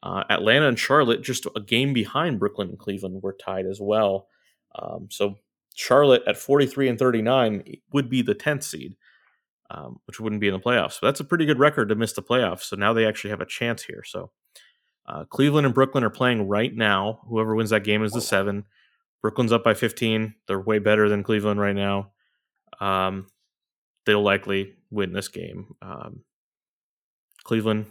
Uh, 0.02 0.22
Atlanta 0.30 0.68
and 0.68 0.78
Charlotte, 0.78 1.22
just 1.22 1.46
a 1.56 1.60
game 1.60 1.92
behind 1.92 2.38
Brooklyn 2.38 2.68
and 2.68 2.78
Cleveland, 2.78 3.22
were 3.22 3.36
tied 3.38 3.66
as 3.66 3.80
well. 3.80 4.28
Um, 4.80 5.08
so 5.10 5.36
Charlotte 5.74 6.22
at 6.26 6.36
43 6.36 6.88
and 6.88 6.98
39 6.98 7.64
would 7.92 8.08
be 8.08 8.22
the 8.22 8.34
10th 8.34 8.62
seed, 8.62 8.96
um, 9.70 9.98
which 10.06 10.20
wouldn't 10.20 10.40
be 10.40 10.48
in 10.48 10.54
the 10.54 10.60
playoffs. 10.60 10.92
So 10.92 11.06
that's 11.06 11.20
a 11.20 11.24
pretty 11.24 11.46
good 11.46 11.58
record 11.58 11.88
to 11.88 11.96
miss 11.96 12.12
the 12.12 12.22
playoffs. 12.22 12.62
So 12.62 12.76
now 12.76 12.92
they 12.92 13.06
actually 13.06 13.30
have 13.30 13.40
a 13.40 13.46
chance 13.46 13.82
here. 13.82 14.04
So 14.04 14.30
uh, 15.08 15.24
Cleveland 15.24 15.64
and 15.64 15.74
Brooklyn 15.74 16.04
are 16.04 16.10
playing 16.10 16.48
right 16.48 16.74
now. 16.74 17.20
Whoever 17.28 17.54
wins 17.54 17.70
that 17.70 17.84
game 17.84 18.04
is 18.04 18.12
the 18.12 18.20
seven. 18.20 18.64
Brooklyn's 19.22 19.52
up 19.52 19.64
by 19.64 19.74
15. 19.74 20.34
They're 20.46 20.60
way 20.60 20.78
better 20.78 21.08
than 21.08 21.22
Cleveland 21.22 21.58
right 21.58 21.74
now. 21.74 22.12
Um, 22.78 23.26
they'll 24.04 24.22
likely 24.22 24.74
win 24.90 25.12
this 25.12 25.28
game. 25.28 25.74
Um, 25.80 26.24
Cleveland 27.42 27.86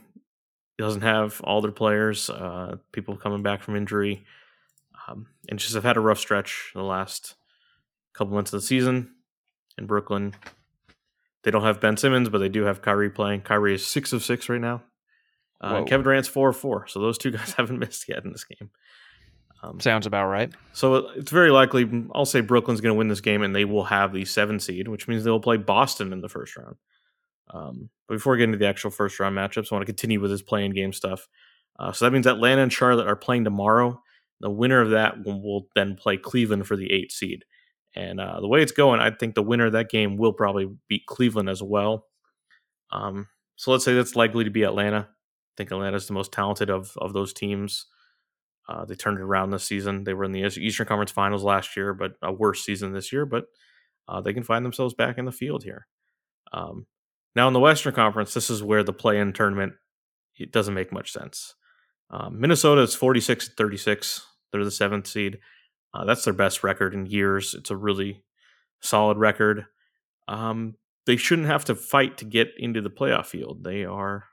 doesn't 0.77 1.01
have 1.01 1.41
all 1.41 1.61
their 1.61 1.71
players, 1.71 2.29
uh, 2.29 2.77
people 2.91 3.17
coming 3.17 3.41
back 3.41 3.63
from 3.63 3.75
injury, 3.75 4.23
um, 5.07 5.25
and 5.49 5.57
just 5.57 5.73
have 5.73 5.83
had 5.83 5.97
a 5.97 6.01
rough 6.01 6.19
stretch 6.19 6.71
the 6.75 6.83
last 6.83 7.35
couple 8.13 8.35
months 8.35 8.53
of 8.53 8.61
the 8.61 8.67
season. 8.67 9.11
In 9.79 9.87
Brooklyn, 9.87 10.35
they 11.43 11.51
don't 11.51 11.63
have 11.63 11.81
Ben 11.81 11.97
Simmons, 11.97 12.29
but 12.29 12.37
they 12.37 12.49
do 12.49 12.63
have 12.63 12.83
Kyrie 12.83 13.09
playing. 13.09 13.41
Kyrie 13.41 13.75
is 13.75 13.85
six 13.85 14.13
of 14.13 14.23
six 14.23 14.49
right 14.49 14.61
now. 14.61 14.83
Uh, 15.59 15.83
Kevin 15.83 16.03
Durant's 16.03 16.27
four 16.27 16.49
of 16.49 16.57
four, 16.57 16.87
so 16.87 16.99
those 16.99 17.17
two 17.17 17.31
guys 17.37 17.53
haven't 17.53 17.79
missed 17.79 18.07
yet 18.07 18.23
in 18.23 18.31
this 18.31 18.43
game. 18.43 18.69
Um, 19.63 19.79
Sounds 19.79 20.05
about 20.05 20.27
right. 20.27 20.53
so 20.73 21.09
it's 21.15 21.31
very 21.31 21.49
likely, 21.49 21.89
I'll 22.13 22.25
say 22.25 22.41
Brooklyn's 22.41 22.79
going 22.79 22.93
to 22.93 22.97
win 22.97 23.07
this 23.07 23.21
game 23.21 23.41
and 23.41 23.55
they 23.55 23.65
will 23.65 23.85
have 23.85 24.13
the 24.13 24.23
seven 24.23 24.59
seed, 24.59 24.87
which 24.87 25.07
means 25.07 25.23
they 25.23 25.31
will 25.31 25.39
play 25.39 25.57
Boston 25.57 26.13
in 26.13 26.21
the 26.21 26.29
first 26.29 26.55
round. 26.55 26.75
Um, 27.49 27.89
but 28.07 28.15
before 28.15 28.33
we 28.33 28.39
get 28.39 28.45
into 28.45 28.57
the 28.57 28.67
actual 28.67 28.91
first 28.91 29.19
round 29.19 29.35
matchups, 29.35 29.71
I 29.71 29.75
want 29.75 29.81
to 29.81 29.91
continue 29.91 30.19
with 30.19 30.31
this 30.31 30.43
play-in 30.43 30.73
game 30.73 30.93
stuff. 30.93 31.27
Uh, 31.79 31.91
so 31.91 32.05
that 32.05 32.11
means 32.11 32.27
Atlanta 32.27 32.61
and 32.61 32.73
Charlotte 32.73 33.07
are 33.07 33.15
playing 33.15 33.45
tomorrow. 33.45 34.01
The 34.41 34.49
winner 34.49 34.81
of 34.81 34.91
that 34.91 35.25
will, 35.25 35.41
will 35.41 35.67
then 35.73 35.95
play 35.95 36.17
Cleveland 36.17 36.67
for 36.67 36.75
the 36.75 36.91
eight 36.91 37.11
seed. 37.11 37.45
And 37.95 38.19
uh, 38.19 38.39
the 38.39 38.47
way 38.47 38.61
it's 38.61 38.71
going, 38.71 38.99
I 38.99 39.09
think 39.09 39.33
the 39.33 39.43
winner 39.43 39.65
of 39.65 39.71
that 39.71 39.89
game 39.89 40.17
will 40.17 40.33
probably 40.33 40.69
beat 40.87 41.07
Cleveland 41.07 41.49
as 41.49 41.63
well. 41.63 42.05
Um, 42.91 43.27
so 43.55 43.71
let's 43.71 43.83
say 43.83 43.95
that's 43.95 44.15
likely 44.15 44.43
to 44.43 44.51
be 44.51 44.63
Atlanta. 44.63 45.09
I 45.57 45.63
think 45.63 45.71
Atlanta's 45.71 46.07
the 46.07 46.13
most 46.13 46.31
talented 46.31 46.69
of, 46.69 46.95
of 46.97 47.13
those 47.13 47.33
teams. 47.33 47.87
Uh, 48.69 48.85
they 48.85 48.95
turned 48.95 49.17
it 49.17 49.23
around 49.23 49.49
this 49.49 49.63
season. 49.63 50.03
They 50.03 50.13
were 50.13 50.25
in 50.25 50.33
the 50.33 50.43
Eastern 50.43 50.85
Conference 50.85 51.11
Finals 51.11 51.43
last 51.43 51.75
year, 51.75 51.93
but 51.93 52.13
a 52.21 52.31
worse 52.31 52.63
season 52.63 52.93
this 52.93 53.11
year. 53.11 53.25
But 53.25 53.45
uh, 54.07 54.21
they 54.21 54.33
can 54.33 54.43
find 54.43 54.63
themselves 54.63 54.93
back 54.93 55.17
in 55.17 55.25
the 55.25 55.31
field 55.31 55.63
here. 55.63 55.87
Um, 56.53 56.85
now 57.35 57.47
in 57.47 57.53
the 57.53 57.59
Western 57.59 57.93
Conference, 57.93 58.33
this 58.33 58.49
is 58.49 58.61
where 58.61 58.83
the 58.83 58.93
play-in 58.93 59.33
tournament 59.33 59.73
it 60.37 60.51
doesn't 60.51 60.75
make 60.75 60.91
much 60.91 61.11
sense. 61.11 61.55
Um, 62.11 62.39
Minnesota 62.39 62.81
is 62.81 62.93
46 62.93 63.49
36. 63.57 64.25
They're 64.51 64.63
the 64.63 64.71
seventh 64.71 65.07
seed. 65.07 65.39
Uh, 65.93 66.05
that's 66.05 66.23
their 66.23 66.33
best 66.33 66.63
record 66.63 66.93
in 66.93 67.07
years. 67.07 67.55
It's 67.55 67.71
a 67.71 67.75
really 67.75 68.23
solid 68.81 69.17
record. 69.17 69.65
Um, 70.27 70.75
they 71.05 71.17
shouldn't 71.17 71.47
have 71.47 71.65
to 71.65 71.75
fight 71.75 72.17
to 72.19 72.25
get 72.25 72.53
into 72.57 72.81
the 72.81 72.89
playoff 72.89 73.25
field. 73.25 73.63
They 73.63 73.85
are 73.85 74.25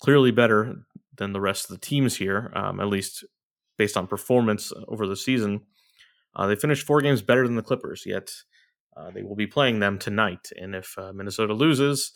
clearly 0.00 0.30
better 0.30 0.76
than 1.16 1.32
the 1.32 1.40
rest 1.40 1.64
of 1.64 1.70
the 1.70 1.86
teams 1.86 2.16
here, 2.16 2.50
um, 2.54 2.80
at 2.80 2.88
least 2.88 3.24
based 3.78 3.96
on 3.96 4.06
performance 4.06 4.72
over 4.88 5.06
the 5.06 5.16
season. 5.16 5.60
Uh, 6.34 6.46
they 6.46 6.56
finished 6.56 6.86
four 6.86 7.00
games 7.00 7.22
better 7.22 7.46
than 7.46 7.56
the 7.56 7.62
Clippers, 7.62 8.04
yet 8.06 8.30
uh, 8.96 9.10
they 9.10 9.22
will 9.22 9.36
be 9.36 9.46
playing 9.46 9.78
them 9.78 9.98
tonight. 9.98 10.50
And 10.56 10.74
if 10.74 10.96
uh, 10.98 11.12
Minnesota 11.12 11.54
loses, 11.54 12.12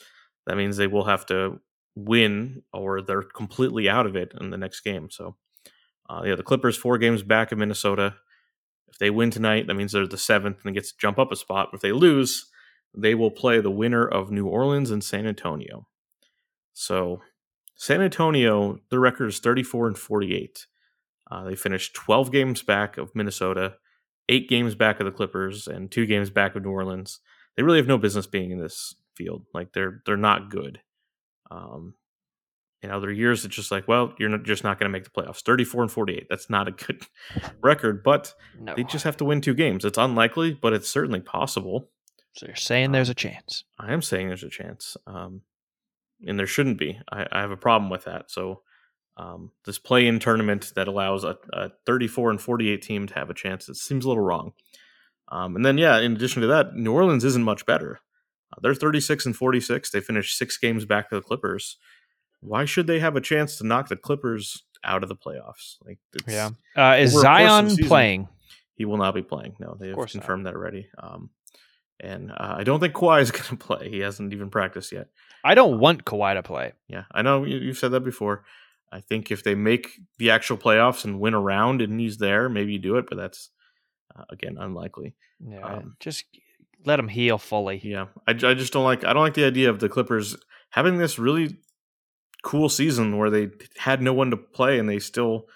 that 0.46 0.56
means 0.56 0.76
they 0.76 0.86
will 0.86 1.04
have 1.04 1.26
to 1.26 1.60
win 1.94 2.62
or 2.72 3.00
they're 3.00 3.22
completely 3.22 3.88
out 3.88 4.06
of 4.06 4.16
it 4.16 4.32
in 4.40 4.50
the 4.50 4.58
next 4.58 4.80
game. 4.80 5.10
So, 5.10 5.36
uh, 6.08 6.22
yeah, 6.24 6.34
the 6.34 6.42
Clippers 6.42 6.76
four 6.76 6.98
games 6.98 7.22
back 7.22 7.52
of 7.52 7.58
Minnesota. 7.58 8.16
If 8.88 8.98
they 8.98 9.10
win 9.10 9.30
tonight, 9.30 9.66
that 9.66 9.74
means 9.74 9.92
they're 9.92 10.06
the 10.06 10.18
seventh 10.18 10.58
and 10.62 10.70
they 10.70 10.74
get 10.74 10.84
to 10.84 10.94
jump 10.98 11.18
up 11.18 11.32
a 11.32 11.36
spot. 11.36 11.70
If 11.72 11.80
they 11.80 11.92
lose, 11.92 12.46
they 12.96 13.14
will 13.14 13.30
play 13.30 13.60
the 13.60 13.70
winner 13.70 14.06
of 14.06 14.30
New 14.30 14.46
Orleans 14.46 14.90
and 14.90 15.02
San 15.02 15.26
Antonio. 15.26 15.88
So, 16.72 17.22
San 17.74 18.00
Antonio, 18.02 18.78
their 18.90 19.00
record 19.00 19.26
is 19.26 19.38
34 19.40 19.88
and 19.88 19.98
48. 19.98 20.66
Uh, 21.30 21.44
they 21.44 21.54
finished 21.56 21.94
12 21.94 22.30
games 22.30 22.62
back 22.62 22.96
of 22.98 23.14
Minnesota, 23.14 23.74
eight 24.28 24.48
games 24.48 24.74
back 24.74 25.00
of 25.00 25.06
the 25.06 25.12
Clippers, 25.12 25.66
and 25.66 25.90
two 25.90 26.06
games 26.06 26.30
back 26.30 26.54
of 26.54 26.62
New 26.62 26.70
Orleans. 26.70 27.20
They 27.56 27.62
really 27.62 27.78
have 27.78 27.86
no 27.88 27.98
business 27.98 28.26
being 28.26 28.50
in 28.50 28.58
this 28.60 28.94
field. 29.14 29.46
Like 29.54 29.72
they're 29.72 30.02
they're 30.06 30.16
not 30.16 30.50
good. 30.50 30.80
Um, 31.50 31.94
in 32.82 32.90
other 32.90 33.10
years, 33.10 33.44
it's 33.46 33.56
just 33.56 33.70
like, 33.70 33.88
well, 33.88 34.12
you're 34.18 34.28
not, 34.28 34.42
just 34.42 34.62
not 34.62 34.78
going 34.78 34.90
to 34.90 34.92
make 34.92 35.04
the 35.04 35.10
playoffs. 35.10 35.40
34 35.42 35.82
and 35.84 35.90
48. 35.90 36.26
That's 36.28 36.50
not 36.50 36.68
a 36.68 36.72
good 36.72 37.06
record, 37.62 38.02
but 38.02 38.34
No. 38.60 38.74
they 38.74 38.84
just 38.84 39.04
have 39.04 39.16
to 39.18 39.24
win 39.24 39.40
two 39.40 39.54
games. 39.54 39.86
It's 39.86 39.96
unlikely, 39.96 40.52
but 40.52 40.74
it's 40.74 40.88
certainly 40.88 41.20
possible. 41.20 41.88
so 42.36 42.44
you're 42.46 42.56
saying 42.56 42.92
there's 42.92 43.08
a 43.08 43.14
chance. 43.14 43.64
I 43.78 43.92
am 43.94 44.02
saying 44.02 44.28
there's 44.28 44.42
a 44.42 44.50
chance, 44.50 44.98
um, 45.06 45.40
and 46.26 46.38
there 46.38 46.46
shouldn't 46.46 46.78
be. 46.78 46.98
I, 47.10 47.26
I 47.32 47.40
have 47.40 47.50
a 47.50 47.56
problem 47.56 47.90
with 47.90 48.04
that. 48.04 48.30
So 48.30 48.62
um, 49.16 49.50
this 49.64 49.78
play-in 49.78 50.18
tournament 50.18 50.72
that 50.76 50.88
allows 50.88 51.24
a, 51.24 51.36
a 51.52 51.70
34 51.86 52.30
and 52.30 52.40
48 52.40 52.82
team 52.82 53.06
to 53.06 53.14
have 53.14 53.30
a 53.30 53.34
chance, 53.34 53.68
it 53.68 53.76
seems 53.76 54.04
a 54.04 54.08
little 54.08 54.22
wrong. 54.24 54.52
Um, 55.28 55.56
and 55.56 55.64
then, 55.64 55.78
yeah, 55.78 55.98
in 56.00 56.12
addition 56.12 56.42
to 56.42 56.48
that, 56.48 56.74
New 56.74 56.92
Orleans 56.92 57.24
isn't 57.24 57.44
much 57.44 57.64
better. 57.66 58.00
Uh, 58.52 58.56
they're 58.62 58.74
36 58.74 59.26
and 59.26 59.36
46. 59.36 59.90
They 59.90 60.00
finished 60.00 60.36
six 60.36 60.58
games 60.58 60.84
back 60.84 61.08
to 61.08 61.14
the 61.16 61.22
Clippers. 61.22 61.78
Why 62.40 62.64
should 62.66 62.86
they 62.86 62.98
have 63.00 63.16
a 63.16 63.20
chance 63.22 63.56
to 63.58 63.66
knock 63.66 63.88
the 63.88 63.96
Clippers 63.96 64.64
out 64.84 65.02
of 65.02 65.08
the 65.08 65.16
playoffs? 65.16 65.76
Like, 65.84 65.98
it's, 66.12 66.32
Yeah. 66.32 66.50
Uh, 66.76 66.96
is 66.98 67.14
Over 67.14 67.22
the 67.22 67.26
course 67.28 67.40
of 67.40 67.44
the 67.44 67.48
Zion 67.48 67.70
season- 67.70 67.86
playing? 67.86 68.28
he 68.76 68.84
will 68.84 68.96
not 68.98 69.14
be 69.14 69.22
playing. 69.22 69.54
No, 69.60 69.76
they 69.78 69.86
have 69.86 69.94
course 69.94 70.14
not. 70.14 70.20
confirmed 70.22 70.46
that 70.46 70.54
already. 70.54 70.88
Um, 71.00 71.30
and 72.00 72.32
uh, 72.32 72.56
I 72.58 72.64
don't 72.64 72.80
think 72.80 72.92
Kawhi 72.92 73.22
is 73.22 73.30
going 73.30 73.44
to 73.44 73.56
play. 73.56 73.88
He 73.88 74.00
hasn't 74.00 74.32
even 74.32 74.50
practiced 74.50 74.90
yet. 74.92 75.06
I 75.44 75.54
don't 75.54 75.78
want 75.78 76.04
Kawhi 76.04 76.34
to 76.34 76.42
play. 76.42 76.72
Yeah, 76.88 77.04
I 77.12 77.22
know 77.22 77.44
you, 77.44 77.58
you've 77.58 77.78
said 77.78 77.92
that 77.92 78.00
before. 78.00 78.44
I 78.90 79.00
think 79.00 79.30
if 79.30 79.42
they 79.42 79.54
make 79.54 79.90
the 80.18 80.30
actual 80.30 80.56
playoffs 80.56 81.04
and 81.04 81.20
win 81.20 81.34
a 81.34 81.40
round 81.40 81.82
and 81.82 82.00
he's 82.00 82.18
there, 82.18 82.48
maybe 82.48 82.72
you 82.72 82.78
do 82.78 82.96
it, 82.96 83.06
but 83.08 83.18
that's 83.18 83.50
uh, 84.16 84.24
again 84.30 84.56
unlikely. 84.58 85.14
Yeah. 85.40 85.60
Um, 85.60 85.96
just 86.00 86.24
let 86.86 86.98
him 86.98 87.08
heal 87.08 87.38
fully. 87.38 87.80
Yeah, 87.82 88.06
I, 88.26 88.30
I 88.30 88.54
just 88.54 88.72
don't 88.72 88.84
like 88.84 89.04
I 89.04 89.12
don't 89.12 89.22
like 89.22 89.34
the 89.34 89.44
idea 89.44 89.68
of 89.68 89.80
the 89.80 89.88
Clippers 89.88 90.36
having 90.70 90.98
this 90.98 91.18
really 91.18 91.58
cool 92.42 92.68
season 92.68 93.16
where 93.16 93.30
they 93.30 93.48
had 93.78 94.02
no 94.02 94.12
one 94.12 94.30
to 94.30 94.36
play 94.36 94.78
and 94.78 94.88
they 94.88 94.98
still 94.98 95.46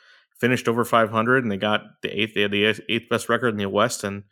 finished 0.40 0.68
over 0.68 0.85
500 0.85 1.42
and 1.42 1.53
they 1.53 1.57
got 1.57 1.83
the 2.03 2.09
eighth 2.09 2.35
they 2.35 2.42
had 2.42 2.51
the 2.51 2.64
eighth 2.64 3.09
best 3.11 3.29
record 3.29 3.48
in 3.48 3.57
the 3.57 3.68
West 3.68 4.05
and 4.05 4.24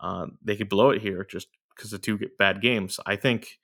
uh, 0.00 0.26
they 0.42 0.56
could 0.56 0.68
blow 0.68 0.90
it 0.90 1.02
here 1.02 1.24
just 1.28 1.48
because 1.76 1.92
of 1.92 2.02
two 2.02 2.18
bad 2.38 2.60
games. 2.60 2.98
I 3.06 3.16
think 3.16 3.58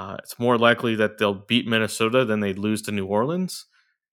uh, 0.00 0.16
it's 0.22 0.38
more 0.38 0.56
likely 0.58 0.94
that 0.96 1.18
they'll 1.18 1.34
beat 1.52 1.66
Minnesota 1.66 2.24
than 2.24 2.40
they'd 2.40 2.58
lose 2.58 2.82
to 2.82 2.92
New 2.92 3.06
Orleans. 3.06 3.66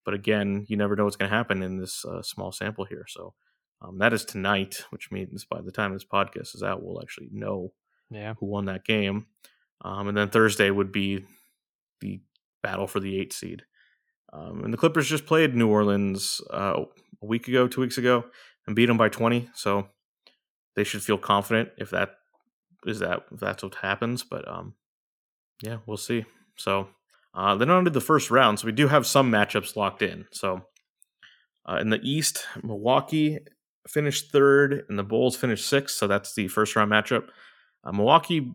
But 0.06 0.14
again, 0.14 0.66
you 0.70 0.78
never 0.78 0.96
know 0.96 1.04
what's 1.06 1.16
going 1.16 1.30
to 1.32 1.36
happen 1.38 1.62
in 1.64 1.78
this 1.80 2.04
uh, 2.06 2.22
small 2.22 2.52
sample 2.52 2.86
here. 2.86 3.06
So 3.08 3.34
um, 3.82 3.98
that 4.00 4.14
is 4.14 4.26
tonight, 4.26 4.84
which 4.90 5.12
means 5.12 5.46
by 5.46 5.62
the 5.62 5.72
time 5.72 5.94
this 5.94 6.06
podcast 6.06 6.56
is 6.56 6.64
out, 6.64 6.82
we'll 6.84 7.02
actually 7.02 7.30
know 7.32 7.74
Yeah. 8.10 8.34
who 8.40 8.46
won 8.48 8.66
that 8.66 8.86
game. 8.86 9.28
Um, 9.82 10.08
and 10.08 10.18
then 10.18 10.30
Thursday 10.30 10.70
would 10.72 10.92
be 10.92 11.26
the 12.02 12.22
battle 12.64 12.88
for 12.88 13.00
the 13.00 13.20
eight 13.20 13.34
seed. 13.34 13.64
Um, 14.34 14.64
and 14.64 14.74
the 14.74 14.78
Clippers 14.78 15.08
just 15.10 15.26
played 15.26 15.56
New 15.56 15.70
Orleans 15.70 16.42
uh, 16.52 16.84
a 17.22 17.26
week 17.26 17.48
ago, 17.48 17.68
two 17.68 17.82
weeks 17.82 17.98
ago, 17.98 18.26
and 18.66 18.76
beat 18.76 18.88
them 18.88 18.98
by 18.98 19.10
20. 19.10 19.50
So 19.54 19.88
they 20.76 20.84
should 20.84 21.02
feel 21.04 21.18
confident 21.18 21.70
if 21.78 21.90
that 21.92 22.10
is 22.86 23.00
that 23.00 23.24
if 23.32 23.40
that's 23.40 23.64
what 23.64 23.76
happens. 23.76 24.24
But 24.24 24.48
um, 24.48 24.74
yeah, 25.62 25.78
we'll 25.86 25.98
see. 25.98 26.26
So 26.56 26.90
uh, 27.34 27.56
then 27.56 27.70
on 27.70 27.86
to 27.86 27.90
the 27.90 28.02
first 28.02 28.32
round. 28.32 28.60
So 28.60 28.66
we 28.66 28.72
do 28.72 28.88
have 28.88 29.06
some 29.06 29.32
matchups 29.32 29.76
locked 29.76 30.02
in. 30.02 30.26
So 30.32 30.62
uh, 31.68 31.78
in 31.78 31.90
the 31.90 32.00
East, 32.02 32.46
Milwaukee 32.64 33.40
finished 33.88 34.32
third, 34.32 34.86
and 34.90 34.98
the 34.98 35.04
Bulls 35.04 35.36
finished 35.36 35.68
sixth. 35.68 35.96
So 35.98 36.08
that's 36.08 36.34
the 36.34 36.48
first 36.48 36.76
round 36.76 36.92
matchup. 36.92 37.28
Uh, 37.84 37.92
Milwaukee 37.92 38.54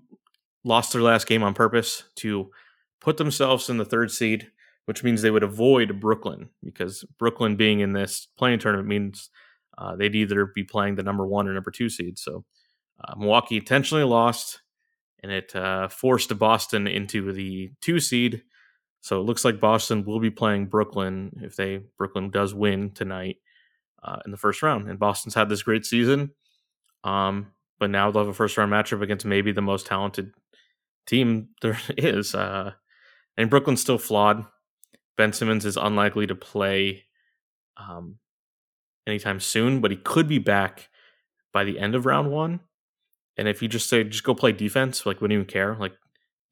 lost 0.65 0.93
their 0.93 1.03
last 1.03 1.27
game 1.27 1.43
on 1.43 1.55
purpose 1.55 2.05
to 2.17 2.51
put 3.01 3.17
themselves 3.17 3.69
in 3.69 3.79
the 3.79 3.85
third 3.85 4.11
seed, 4.11 4.51
which 4.87 5.03
means 5.03 5.23
they 5.23 5.31
would 5.31 5.43
avoid 5.43 6.01
Brooklyn 6.01 6.51
because 6.62 7.05
Brooklyn 7.19 7.57
being 7.57 7.81
in 7.81 7.93
this 7.93 8.29
play-in 8.38 8.59
tournament 8.59 8.88
means 8.88 9.31
uh, 9.79 9.97
they'd 9.97 10.15
either 10.15 10.47
be 10.55 10.65
playing 10.65 10.95
the 10.95 11.03
number 11.03 11.27
one 11.27 11.49
or 11.49 11.55
number 11.55 11.71
two 11.71 11.88
seed. 11.88 12.19
So 12.19 12.45
uh, 13.03 13.15
Milwaukee 13.17 13.57
intentionally 13.57 14.05
lost, 14.05 14.61
and 15.22 15.32
it 15.32 15.54
uh, 15.54 15.88
forced 15.88 16.37
Boston 16.38 16.87
into 16.87 17.32
the 17.32 17.70
two 17.80 18.00
seed. 18.00 18.42
So 19.00 19.20
it 19.20 19.24
looks 19.24 19.44
like 19.44 19.61
Boston 19.61 20.04
will 20.04 20.20
be 20.20 20.30
playing 20.30 20.66
Brooklyn 20.66 21.40
if 21.42 21.56
they 21.56 21.80
Brooklyn 21.98 22.30
does 22.30 22.54
win 22.54 22.90
tonight 22.92 23.37
uh, 24.02 24.18
in 24.24 24.30
the 24.30 24.37
first 24.37 24.62
round. 24.62 24.88
And 24.88 24.98
Boston's 24.98 25.35
had 25.35 25.48
this 25.48 25.62
great 25.62 25.85
season, 25.85 26.30
um, 27.04 27.52
but 27.80 27.90
now 27.90 28.11
they'll 28.11 28.22
have 28.22 28.28
a 28.28 28.35
first 28.35 28.56
round 28.56 28.72
matchup 28.72 29.02
against 29.02 29.26
maybe 29.26 29.52
the 29.52 29.62
most 29.62 29.87
talented 29.87 30.32
team 31.06 31.48
there 31.62 31.78
is. 31.96 32.35
Uh, 32.35 32.72
and 33.37 33.50
Brooklyn's 33.50 33.80
still 33.80 33.98
flawed. 33.98 34.44
Ben 35.16 35.32
Simmons 35.32 35.64
is 35.64 35.76
unlikely 35.76 36.26
to 36.26 36.35
play 36.35 37.04
um, 37.76 38.18
anytime 39.06 39.40
soon, 39.40 39.80
but 39.80 39.90
he 39.90 39.96
could 39.96 40.28
be 40.28 40.38
back 40.38 40.88
by 41.52 41.64
the 41.64 41.78
end 41.78 41.94
of 41.94 42.06
round 42.06 42.30
one. 42.30 42.61
And 43.38 43.49
if 43.49 43.62
you 43.62 43.68
just 43.68 43.88
say, 43.88 44.05
just 44.05 44.25
go 44.25 44.35
play 44.35 44.53
defense, 44.53 45.07
like, 45.07 45.21
wouldn't 45.21 45.35
even 45.35 45.47
care. 45.47 45.77
Like, 45.79 45.95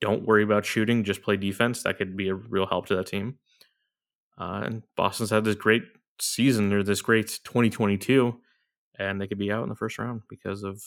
don't 0.01 0.27
worry 0.27 0.43
about 0.43 0.65
shooting, 0.65 1.05
just 1.05 1.23
play 1.23 1.37
defense. 1.37 1.83
That 1.83 1.99
could 1.99 2.17
be 2.17 2.29
a 2.29 2.35
real 2.35 2.67
help 2.67 2.87
to 2.87 2.97
that 2.97 3.07
team. 3.07 3.39
Uh, 4.39 4.63
and 4.65 4.83
Boston's 4.97 5.31
had 5.31 5.45
this 5.45 5.57
great 5.57 5.83
season 6.21 6.73
or 6.73 6.83
this 6.83 7.03
great 7.03 7.39
2022, 7.45 8.35
and 8.99 9.21
they 9.21 9.27
could 9.27 9.39
be 9.39 9.53
out 9.53 9.63
in 9.63 9.69
the 9.69 9.75
first 9.75 9.99
round 9.99 10.23
because 10.29 10.63
of 10.63 10.83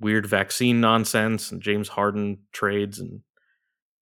weird 0.00 0.26
vaccine 0.26 0.80
nonsense 0.80 1.52
and 1.52 1.62
James 1.62 1.88
Harden 1.88 2.38
trades 2.52 2.98
and 2.98 3.20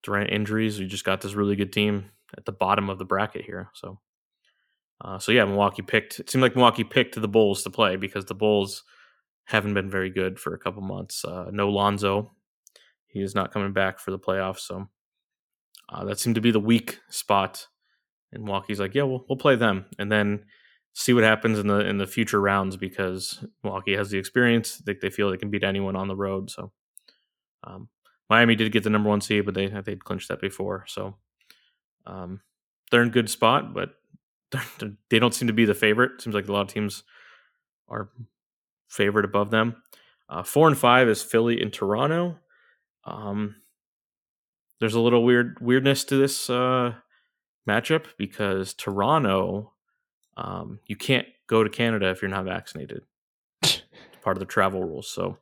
Durant 0.03 0.31
injuries. 0.31 0.79
We 0.79 0.87
just 0.87 1.05
got 1.05 1.21
this 1.21 1.35
really 1.35 1.57
good 1.57 1.73
team 1.73 2.11
at 2.37 2.45
the 2.45 2.53
bottom 2.53 2.90
of 2.90 2.99
the 2.99 3.05
bracket 3.05 3.45
here. 3.45 3.71
So, 3.75 4.01
uh, 5.01 5.19
so 5.19 5.33
yeah, 5.33 5.45
Milwaukee 5.45 5.83
picked. 5.83 6.21
It 6.21 6.31
seemed 6.31 6.43
like 6.43 6.55
Milwaukee 6.55 6.85
picked 6.85 7.21
the 7.21 7.29
Bulls 7.29 7.62
to 7.62 7.71
play 7.71 7.97
because 7.97 8.27
the 8.27 8.35
Bulls 8.35 8.85
haven't 9.44 9.74
been 9.74 9.90
very 9.90 10.11
good 10.11 10.38
for 10.38 10.54
a 10.54 10.59
couple 10.59 10.83
months. 10.83 11.24
Uh, 11.24 11.50
no 11.52 11.68
Lonzo, 11.68 12.33
he 13.07 13.20
is 13.20 13.35
not 13.35 13.52
coming 13.52 13.72
back 13.72 13.98
for 13.98 14.11
the 14.11 14.18
playoffs. 14.18 14.61
So 14.61 14.88
uh, 15.88 16.04
that 16.04 16.18
seemed 16.18 16.35
to 16.35 16.40
be 16.40 16.50
the 16.50 16.61
weak 16.61 17.00
spot. 17.11 17.66
And 18.33 18.44
Milwaukee's 18.44 18.80
like, 18.80 18.94
yeah, 18.94 19.04
we'll 19.04 19.24
we'll 19.28 19.38
play 19.38 19.54
them, 19.54 19.85
and 19.98 20.11
then 20.11 20.44
see 20.94 21.12
what 21.12 21.24
happens 21.24 21.59
in 21.59 21.66
the 21.66 21.80
in 21.80 21.98
the 21.98 22.07
future 22.07 22.40
rounds 22.40 22.76
because 22.76 23.44
Milwaukee 23.62 23.96
has 23.96 24.11
the 24.11 24.18
experience. 24.18 24.78
They 24.78 24.94
they 25.00 25.11
feel 25.11 25.30
they 25.30 25.37
can 25.37 25.50
beat 25.50 25.62
anyone 25.62 25.94
on 25.94 26.09
the 26.09 26.16
road. 26.16 26.50
So 26.50 26.72
um, 27.62 27.88
Miami 28.28 28.57
did 28.57 28.72
get 28.72 28.83
the 28.83 28.90
number 28.90 29.09
one 29.09 29.20
seed, 29.20 29.44
but 29.44 29.54
they 29.54 29.68
they'd 29.68 30.04
clinched 30.04 30.28
that 30.28 30.40
before. 30.40 30.85
So 30.88 31.14
um, 32.07 32.40
they're 32.90 33.02
in 33.02 33.11
good 33.11 33.30
spot, 33.30 33.72
but 33.74 33.94
they 35.11 35.18
don't 35.18 35.35
seem 35.35 35.48
to 35.48 35.54
be 35.54 35.64
the 35.64 35.74
favorite. 35.74 36.20
Seems 36.20 36.35
like 36.35 36.48
a 36.48 36.52
lot 36.52 36.62
of 36.62 36.68
teams 36.68 37.04
are 37.88 38.11
favored 38.94 39.24
above 39.24 39.50
them. 39.50 39.76
Uh, 40.28 40.42
four 40.42 40.68
and 40.68 40.78
five 40.78 41.09
is 41.09 41.22
Philly 41.22 41.61
and 41.61 41.72
Toronto. 41.72 42.38
Um, 43.04 43.57
there's 44.80 44.94
a 44.94 45.00
little 45.00 45.24
weird 45.24 45.59
weirdness 45.61 46.04
to 46.04 46.16
this 46.16 46.48
uh, 46.48 46.94
matchup 47.68 48.07
because 48.16 48.74
Toronto, 48.74 49.72
um, 50.37 50.80
you 50.87 50.96
can't 50.96 51.26
go 51.46 51.62
to 51.62 51.70
Canada 51.70 52.11
if 52.11 52.22
you're 52.22 52.30
not 52.30 52.44
vaccinated. 52.44 53.02
It's 53.62 53.83
part 54.22 54.37
of 54.37 54.40
the 54.40 54.46
travel 54.46 54.83
rules. 54.83 55.09
So 55.09 55.38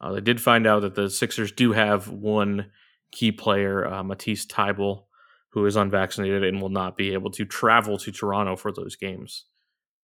uh, 0.00 0.12
they 0.12 0.20
did 0.20 0.40
find 0.40 0.66
out 0.66 0.82
that 0.82 0.94
the 0.94 1.10
Sixers 1.10 1.52
do 1.52 1.72
have 1.72 2.08
one 2.08 2.70
key 3.10 3.32
player, 3.32 3.86
uh, 3.86 4.02
Matisse 4.02 4.46
Thybulle, 4.46 5.04
who 5.50 5.66
is 5.66 5.76
unvaccinated 5.76 6.44
and 6.44 6.62
will 6.62 6.68
not 6.68 6.96
be 6.96 7.12
able 7.12 7.30
to 7.32 7.44
travel 7.44 7.98
to 7.98 8.12
Toronto 8.12 8.54
for 8.56 8.72
those 8.72 8.94
games. 8.94 9.46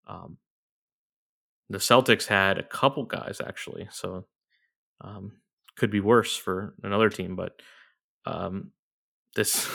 Um, 0.09 0.39
the 1.69 1.79
Celtics 1.79 2.27
had 2.27 2.59
a 2.59 2.63
couple 2.63 3.05
guys 3.05 3.41
actually, 3.45 3.89
so 3.91 4.27
um, 5.01 5.33
could 5.77 5.91
be 5.91 6.01
worse 6.01 6.37
for 6.37 6.75
another 6.83 7.11
team. 7.11 7.37
But 7.37 7.61
um, 8.25 8.73
this, 9.35 9.69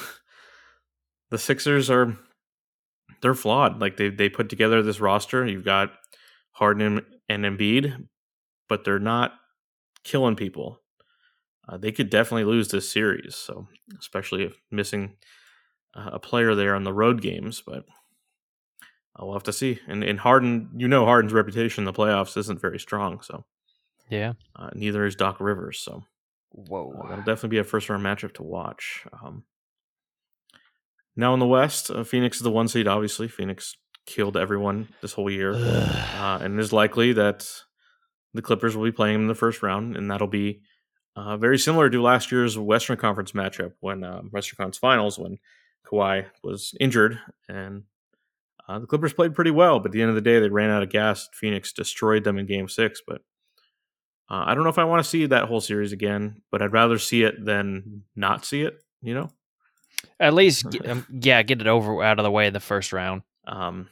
the 1.30 1.38
Sixers 1.38 1.90
are 1.90 2.18
they're 3.22 3.34
flawed. 3.34 3.80
Like 3.80 3.98
they 3.98 4.10
they 4.10 4.30
put 4.30 4.50
together 4.50 4.82
this 4.82 5.00
roster. 5.00 5.46
You've 5.46 5.66
got 5.66 5.92
Harden 6.54 7.06
and 7.30 7.46
Embiid, 7.46 8.08
but 8.68 8.84
they're 8.84 9.00
not 9.00 9.34
killing 10.04 10.36
people. 10.36 10.82
Uh, 11.68 11.78
they 11.78 11.92
could 11.92 12.10
definitely 12.10 12.46
lose 12.46 12.70
this 12.70 12.92
series. 12.92 13.36
So 13.36 13.68
especially 14.00 14.44
if 14.44 14.54
missing 14.72 15.16
uh, 15.96 16.12
a 16.14 16.20
player 16.20 16.56
there 16.56 16.76
on 16.76 16.84
the 16.84 16.94
road 16.94 17.22
games, 17.22 17.62
but 17.66 17.86
we'll 19.20 19.34
have 19.34 19.44
to 19.44 19.54
see. 19.54 19.80
And 19.88 20.04
and 20.04 20.20
Harden, 20.20 20.70
you 20.78 20.88
know, 20.88 21.06
Harden's 21.06 21.34
reputation 21.34 21.82
in 21.82 21.86
the 21.86 21.94
playoffs 21.94 22.38
isn't 22.38 22.62
very 22.62 22.80
strong. 22.80 23.22
So 23.22 23.46
Yeah. 24.10 24.34
uh, 24.56 24.70
neither 24.74 25.06
is 25.06 25.16
Doc 25.16 25.40
Rivers. 25.40 25.80
So 25.80 26.04
Whoa. 26.52 26.92
uh, 27.04 27.08
that'll 27.10 27.24
definitely 27.24 27.50
be 27.50 27.58
a 27.60 27.64
first 27.64 27.90
round 27.90 28.04
matchup 28.04 28.34
to 28.36 28.44
watch. 28.44 29.06
Um, 29.24 29.44
now 31.16 31.34
in 31.34 31.40
the 31.40 31.48
West, 31.48 31.92
uh, 31.92 32.04
Phoenix 32.04 32.38
is 32.38 32.44
the 32.44 32.52
one 32.52 32.68
seed. 32.68 32.88
Obviously, 32.88 33.28
Phoenix 33.28 33.76
killed 34.06 34.38
everyone 34.38 34.88
this 35.02 35.14
whole 35.14 35.30
year, 35.30 35.54
uh, 35.54 36.40
and 36.42 36.58
it 36.58 36.62
is 36.62 36.74
likely 36.74 37.14
that 37.14 37.48
the 38.34 38.42
Clippers 38.42 38.76
will 38.76 38.86
be 38.86 38.92
playing 38.92 39.16
them 39.16 39.22
in 39.24 39.28
the 39.28 39.36
first 39.36 39.62
round, 39.62 39.98
and 39.98 40.10
that'll 40.10 40.28
be 40.28 40.62
uh, 41.18 41.36
very 41.38 41.58
similar 41.60 41.90
to 41.90 42.02
last 42.02 42.32
year's 42.32 42.58
Western 42.58 42.96
Conference 42.98 43.34
matchup 43.34 43.74
when 43.82 44.04
uh, 44.04 44.22
Western 44.22 44.56
Conference 44.56 44.78
Finals 44.78 45.20
when 45.20 45.38
Kawhi 45.86 46.26
was 46.44 46.74
injured, 46.80 47.20
and 47.50 47.84
uh, 48.72 48.80
the 48.80 48.88
Clippers 48.88 49.14
played 49.14 49.36
pretty 49.36 49.52
well. 49.52 49.80
But 49.80 49.88
at 49.88 49.92
the 49.92 50.02
end 50.02 50.10
of 50.10 50.16
the 50.16 50.22
day, 50.22 50.40
they 50.40 50.50
ran 50.50 50.70
out 50.70 50.84
of 50.84 50.90
gas. 50.90 51.28
Phoenix 51.34 51.74
destroyed 51.74 52.24
them 52.24 52.38
in 52.38 52.46
Game 52.46 52.70
Six, 52.70 53.02
but 53.06 53.22
uh, 54.30 54.44
I 54.46 54.54
don't 54.56 54.64
know 54.64 54.70
if 54.70 54.80
I 54.80 54.86
want 54.86 55.04
to 55.04 55.10
see 55.10 55.26
that 55.26 55.46
whole 55.46 55.62
series 55.62 55.92
again, 55.92 56.42
but 56.52 56.62
I'd 56.62 56.72
rather 56.72 56.98
see 56.98 57.24
it 57.24 57.44
than 57.44 58.04
not 58.16 58.46
see 58.46 58.62
it. 58.62 58.76
You 59.02 59.14
know, 59.16 59.30
At 60.20 60.34
least, 60.34 60.66
um, 60.86 61.06
yeah, 61.10 61.42
get 61.44 61.60
it 61.60 61.68
over 61.68 62.02
out 62.04 62.20
of 62.20 62.24
the 62.24 62.32
way 62.32 62.48
in 62.48 62.54
the 62.54 62.60
first 62.60 62.94
round. 62.94 63.24
um, 63.46 63.90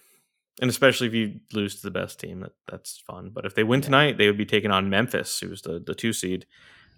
and 0.62 0.70
especially 0.70 1.08
if 1.08 1.14
you 1.14 1.40
lose 1.54 1.78
to 1.78 1.84
the 1.84 1.92
best 1.92 2.20
team, 2.20 2.42
that 2.42 2.52
that's 2.70 3.02
fun. 3.08 3.32
But 3.34 3.46
if 3.46 3.56
they 3.56 3.64
win 3.64 3.82
tonight, 3.82 4.18
they 4.18 4.28
would 4.28 4.38
be 4.38 4.46
taking 4.46 4.72
on 4.72 4.90
Memphis, 4.90 5.40
who's 5.40 5.62
the 5.62 5.80
the 5.86 5.96
two 5.96 6.14
seed. 6.14 6.46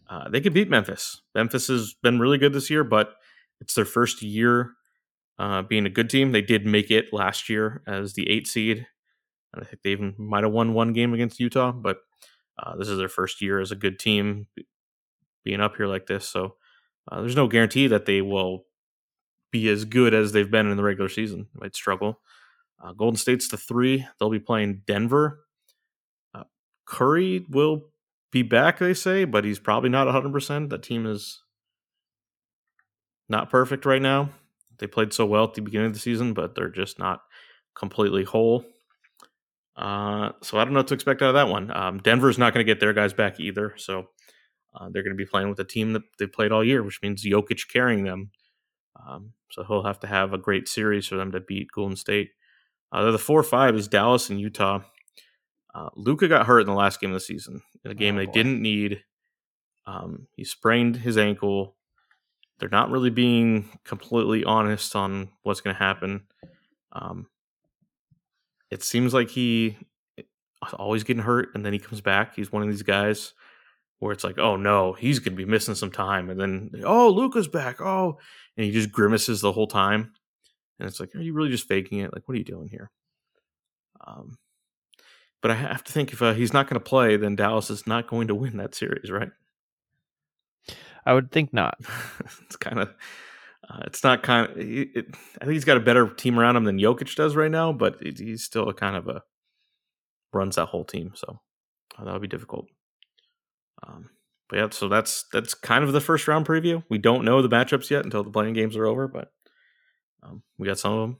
Uh, 0.09 0.27
they 0.29 0.41
could 0.41 0.53
beat 0.53 0.69
Memphis. 0.69 1.21
Memphis 1.33 1.67
has 1.67 1.93
been 2.03 2.19
really 2.19 2.37
good 2.37 2.53
this 2.53 2.69
year, 2.69 2.83
but 2.83 3.13
it's 3.61 3.75
their 3.75 3.85
first 3.85 4.21
year 4.21 4.73
uh, 5.41 5.63
being 5.63 5.87
a 5.87 5.89
good 5.89 6.07
team. 6.07 6.31
They 6.31 6.43
did 6.43 6.67
make 6.67 6.91
it 6.91 7.11
last 7.11 7.49
year 7.49 7.81
as 7.87 8.13
the 8.13 8.29
eight 8.29 8.47
seed. 8.47 8.85
And 9.53 9.63
I 9.63 9.65
think 9.65 9.81
they 9.81 9.89
even 9.89 10.13
might 10.17 10.43
have 10.43 10.53
won 10.53 10.75
one 10.75 10.93
game 10.93 11.15
against 11.15 11.39
Utah, 11.39 11.71
but 11.71 11.97
uh, 12.59 12.75
this 12.77 12.87
is 12.87 12.99
their 12.99 13.09
first 13.09 13.41
year 13.41 13.59
as 13.59 13.71
a 13.71 13.75
good 13.75 13.97
team 13.97 14.45
being 15.43 15.59
up 15.59 15.75
here 15.77 15.87
like 15.87 16.05
this. 16.05 16.29
So 16.29 16.57
uh, 17.11 17.21
there's 17.21 17.35
no 17.35 17.47
guarantee 17.47 17.87
that 17.87 18.05
they 18.05 18.21
will 18.21 18.65
be 19.51 19.67
as 19.67 19.83
good 19.83 20.13
as 20.13 20.31
they've 20.31 20.49
been 20.49 20.69
in 20.69 20.77
the 20.77 20.83
regular 20.83 21.09
season. 21.09 21.47
They 21.55 21.61
might 21.61 21.75
struggle. 21.75 22.19
Uh, 22.81 22.93
Golden 22.93 23.17
State's 23.17 23.49
the 23.49 23.57
three. 23.57 24.05
They'll 24.19 24.29
be 24.29 24.39
playing 24.39 24.83
Denver. 24.85 25.39
Uh, 26.35 26.43
Curry 26.85 27.47
will 27.49 27.89
be 28.31 28.43
back, 28.43 28.77
they 28.77 28.93
say, 28.93 29.25
but 29.25 29.43
he's 29.43 29.59
probably 29.59 29.89
not 29.89 30.07
100%. 30.07 30.69
That 30.69 30.83
team 30.83 31.07
is 31.07 31.41
not 33.27 33.49
perfect 33.49 33.87
right 33.87 34.01
now. 34.01 34.29
They 34.81 34.87
played 34.87 35.13
so 35.13 35.25
well 35.25 35.45
at 35.45 35.53
the 35.53 35.61
beginning 35.61 35.87
of 35.87 35.93
the 35.93 35.99
season, 35.99 36.33
but 36.33 36.55
they're 36.55 36.67
just 36.69 36.99
not 36.99 37.21
completely 37.75 38.25
whole. 38.25 38.65
Uh, 39.77 40.31
so 40.41 40.59
I 40.59 40.65
don't 40.65 40.73
know 40.73 40.79
what 40.79 40.87
to 40.89 40.93
expect 40.93 41.21
out 41.21 41.29
of 41.29 41.35
that 41.35 41.47
one. 41.47 41.71
Um, 41.75 41.99
Denver's 41.99 42.37
not 42.37 42.53
going 42.53 42.65
to 42.65 42.69
get 42.69 42.79
their 42.81 42.91
guys 42.93 43.13
back 43.13 43.39
either. 43.39 43.73
So 43.77 44.07
uh, 44.75 44.89
they're 44.91 45.03
going 45.03 45.15
to 45.15 45.23
be 45.23 45.25
playing 45.25 45.49
with 45.49 45.59
a 45.59 45.63
team 45.65 45.93
that 45.93 46.03
they 46.19 46.27
played 46.27 46.51
all 46.51 46.63
year, 46.63 46.83
which 46.83 46.99
means 47.01 47.25
Jokic 47.25 47.69
carrying 47.71 48.03
them. 48.03 48.31
Um, 49.07 49.33
so 49.49 49.63
he'll 49.63 49.83
have 49.83 49.99
to 50.01 50.07
have 50.07 50.33
a 50.33 50.37
great 50.37 50.67
series 50.67 51.07
for 51.07 51.15
them 51.15 51.31
to 51.31 51.39
beat 51.39 51.69
Golden 51.73 51.95
State. 51.95 52.31
Uh, 52.91 53.09
the 53.11 53.17
four 53.17 53.41
five 53.43 53.75
is 53.75 53.87
Dallas 53.87 54.29
and 54.29 54.39
Utah. 54.41 54.81
Uh, 55.73 55.89
Luka 55.95 56.27
got 56.27 56.45
hurt 56.45 56.59
in 56.59 56.67
the 56.67 56.73
last 56.73 56.99
game 56.99 57.11
of 57.11 57.13
the 57.15 57.19
season 57.21 57.61
in 57.85 57.91
a 57.91 57.95
game 57.95 58.15
Oh, 58.15 58.19
they 58.19 58.25
boy. 58.25 58.31
didn't 58.33 58.61
need. 58.61 59.01
Um, 59.87 60.27
he 60.35 60.43
sprained 60.43 60.97
his 60.97 61.17
ankle. 61.17 61.77
They're 62.61 62.69
not 62.69 62.91
really 62.91 63.09
being 63.09 63.67
completely 63.83 64.43
honest 64.43 64.95
on 64.95 65.29
what's 65.41 65.61
going 65.61 65.75
to 65.75 65.83
happen. 65.83 66.21
Um, 66.91 67.25
it 68.69 68.83
seems 68.83 69.15
like 69.15 69.31
he 69.31 69.79
is 70.17 70.25
always 70.73 71.03
getting 71.03 71.23
hurt, 71.23 71.49
and 71.55 71.65
then 71.65 71.73
he 71.73 71.79
comes 71.79 72.01
back. 72.01 72.35
He's 72.35 72.51
one 72.51 72.61
of 72.61 72.69
these 72.69 72.83
guys 72.83 73.33
where 73.97 74.11
it's 74.11 74.23
like, 74.23 74.37
oh 74.37 74.57
no, 74.57 74.93
he's 74.93 75.17
going 75.17 75.35
to 75.35 75.43
be 75.43 75.49
missing 75.49 75.73
some 75.73 75.91
time, 75.91 76.29
and 76.29 76.39
then 76.39 76.71
oh, 76.85 77.09
Luka's 77.09 77.47
back. 77.47 77.81
Oh, 77.81 78.19
and 78.55 78.65
he 78.65 78.71
just 78.71 78.91
grimaces 78.91 79.41
the 79.41 79.51
whole 79.51 79.65
time, 79.65 80.13
and 80.79 80.87
it's 80.87 80.99
like, 80.99 81.15
are 81.15 81.21
you 81.21 81.33
really 81.33 81.49
just 81.49 81.67
faking 81.67 81.99
it? 81.99 82.13
Like, 82.13 82.27
what 82.27 82.35
are 82.35 82.39
you 82.39 82.45
doing 82.45 82.67
here? 82.67 82.91
Um, 84.05 84.37
but 85.41 85.49
I 85.49 85.55
have 85.55 85.83
to 85.85 85.91
think 85.91 86.13
if 86.13 86.21
uh, 86.21 86.33
he's 86.33 86.53
not 86.53 86.67
going 86.67 86.79
to 86.79 86.89
play, 86.89 87.17
then 87.17 87.35
Dallas 87.35 87.71
is 87.71 87.87
not 87.87 88.07
going 88.07 88.27
to 88.27 88.35
win 88.35 88.57
that 88.57 88.75
series, 88.75 89.09
right? 89.09 89.31
I 91.05 91.13
would 91.13 91.31
think 91.31 91.53
not. 91.53 91.77
it's 92.43 92.55
kind 92.55 92.79
of, 92.79 92.89
uh, 93.69 93.79
it's 93.85 94.03
not 94.03 94.23
kind 94.23 94.49
of. 94.51 94.57
It, 94.57 94.89
it, 94.95 95.05
I 95.41 95.45
think 95.45 95.53
he's 95.53 95.65
got 95.65 95.77
a 95.77 95.81
better 95.81 96.07
team 96.09 96.39
around 96.39 96.55
him 96.55 96.63
than 96.65 96.77
Jokic 96.79 97.15
does 97.15 97.35
right 97.35 97.51
now, 97.51 97.71
but 97.73 97.97
it, 98.01 98.19
he's 98.19 98.43
still 98.43 98.69
a 98.69 98.73
kind 98.73 98.95
of 98.95 99.07
a 99.07 99.23
runs 100.33 100.55
that 100.55 100.67
whole 100.67 100.85
team, 100.85 101.11
so 101.15 101.39
uh, 101.97 102.03
that 102.05 102.13
would 102.13 102.21
be 102.21 102.27
difficult. 102.27 102.67
Um, 103.85 104.09
but 104.49 104.59
yeah, 104.59 104.67
so 104.71 104.87
that's 104.87 105.25
that's 105.33 105.53
kind 105.53 105.83
of 105.83 105.91
the 105.93 106.01
first 106.01 106.27
round 106.27 106.45
preview. 106.45 106.83
We 106.89 106.97
don't 106.97 107.25
know 107.25 107.41
the 107.41 107.49
matchups 107.49 107.89
yet 107.89 108.03
until 108.05 108.23
the 108.23 108.29
play-in 108.31 108.53
games 108.53 108.75
are 108.77 108.85
over, 108.85 109.07
but 109.07 109.31
um, 110.23 110.43
we 110.57 110.67
got 110.67 110.77
some 110.79 110.93
of 110.93 110.99
them. 111.01 111.17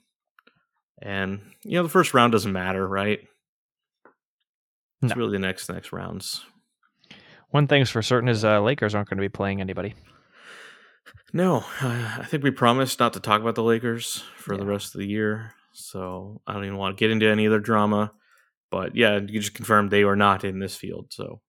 And 1.02 1.42
you 1.64 1.78
know, 1.78 1.84
the 1.84 1.90
first 1.90 2.14
round 2.14 2.32
doesn't 2.34 2.52
matter, 2.52 2.88
right? 2.88 3.20
It's 5.02 5.16
No. 5.16 5.20
really 5.20 5.32
the 5.32 5.40
next 5.40 5.68
next 5.70 5.92
rounds. 5.92 6.46
One 7.52 7.68
thing's 7.68 7.90
for 7.90 8.02
certain 8.02 8.30
is 8.30 8.44
uh, 8.44 8.62
Lakers 8.62 8.96
aren't 8.96 9.10
going 9.10 9.18
to 9.18 9.22
be 9.22 9.30
playing 9.30 9.62
anybody. 9.62 9.94
No, 11.34 11.58
uh, 11.82 12.18
I 12.20 12.26
think 12.26 12.44
we 12.44 12.52
promised 12.52 13.00
not 13.00 13.14
to 13.14 13.20
talk 13.20 13.42
about 13.42 13.56
the 13.56 13.64
Lakers 13.64 14.24
for 14.36 14.58
the 14.58 14.66
rest 14.66 14.96
of 14.96 15.00
the 15.00 15.08
year. 15.08 15.54
So 15.74 16.42
I 16.46 16.54
don't 16.54 16.66
even 16.66 16.78
want 16.78 16.98
to 16.98 17.00
get 17.00 17.12
into 17.12 17.28
any 17.28 17.48
other 17.48 17.60
drama. 17.60 18.12
But 18.70 18.96
yeah, 18.96 19.16
you 19.18 19.40
just 19.40 19.54
confirmed 19.54 19.92
they 19.92 20.04
are 20.04 20.16
not 20.16 20.44
in 20.44 20.60
this 20.60 20.76
field. 20.76 21.08
So 21.12 21.42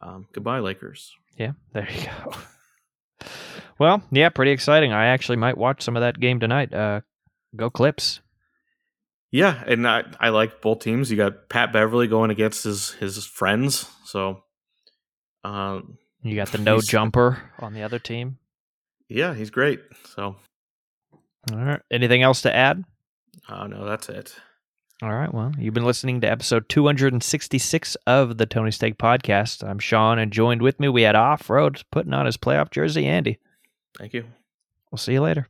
um, 0.00 0.26
goodbye, 0.32 0.60
Lakers. 0.60 1.12
Yeah, 1.36 1.52
there 1.72 1.88
you 1.90 2.06
go. 2.06 3.26
well, 3.78 4.02
yeah, 4.10 4.30
pretty 4.30 4.50
exciting. 4.50 4.92
I 4.92 5.06
actually 5.06 5.36
might 5.36 5.58
watch 5.58 5.82
some 5.82 5.96
of 5.96 6.00
that 6.02 6.20
game 6.20 6.40
tonight. 6.40 6.72
Uh, 6.72 7.00
go 7.54 7.70
Clips. 7.70 8.20
Yeah, 9.30 9.62
and 9.66 9.86
I, 9.86 10.04
I 10.20 10.28
like 10.30 10.62
both 10.62 10.80
teams. 10.80 11.10
You 11.10 11.16
got 11.16 11.48
Pat 11.48 11.72
Beverley 11.72 12.06
going 12.06 12.30
against 12.30 12.64
his 12.64 12.90
his 12.92 13.26
friends. 13.26 13.90
So 14.04 14.42
um, 15.46 15.98
You 16.22 16.34
got 16.36 16.48
the 16.52 16.58
no 16.70 16.80
jumper 16.80 17.42
on 17.58 17.72
the 17.74 17.82
other 17.82 17.98
team. 17.98 18.38
yeah, 19.08 19.34
he's 19.34 19.50
great. 19.50 19.80
So 20.14 20.36
All 21.52 21.58
right. 21.58 21.80
Anything 21.90 22.22
else 22.22 22.42
to 22.42 22.54
add? 22.54 22.84
uh, 23.48 23.66
no, 23.66 23.84
that's 23.84 24.08
it. 24.08 24.34
All 25.02 25.12
right. 25.12 25.32
Well, 25.32 25.52
you've 25.58 25.74
been 25.74 25.84
listening 25.84 26.20
to 26.22 26.26
episode 26.30 26.68
266 26.70 27.96
of 28.06 28.38
the 28.38 28.46
Tony's 28.46 28.78
Take 28.78 28.96
Podcast. 28.98 29.62
I'm 29.62 29.78
Sean, 29.78 30.18
and 30.18 30.32
joined 30.32 30.62
with 30.62 30.80
me, 30.80 30.88
we 30.88 31.02
had 31.02 31.14
Off 31.14 31.50
Road 31.50 31.82
putting 31.92 32.14
on 32.14 32.24
his 32.26 32.38
playoff 32.38 32.70
jersey, 32.70 33.04
Andy. 33.06 33.38
Thank 33.98 34.14
you. 34.14 34.24
We'll 34.90 34.98
see 34.98 35.12
you 35.12 35.20
later. 35.20 35.48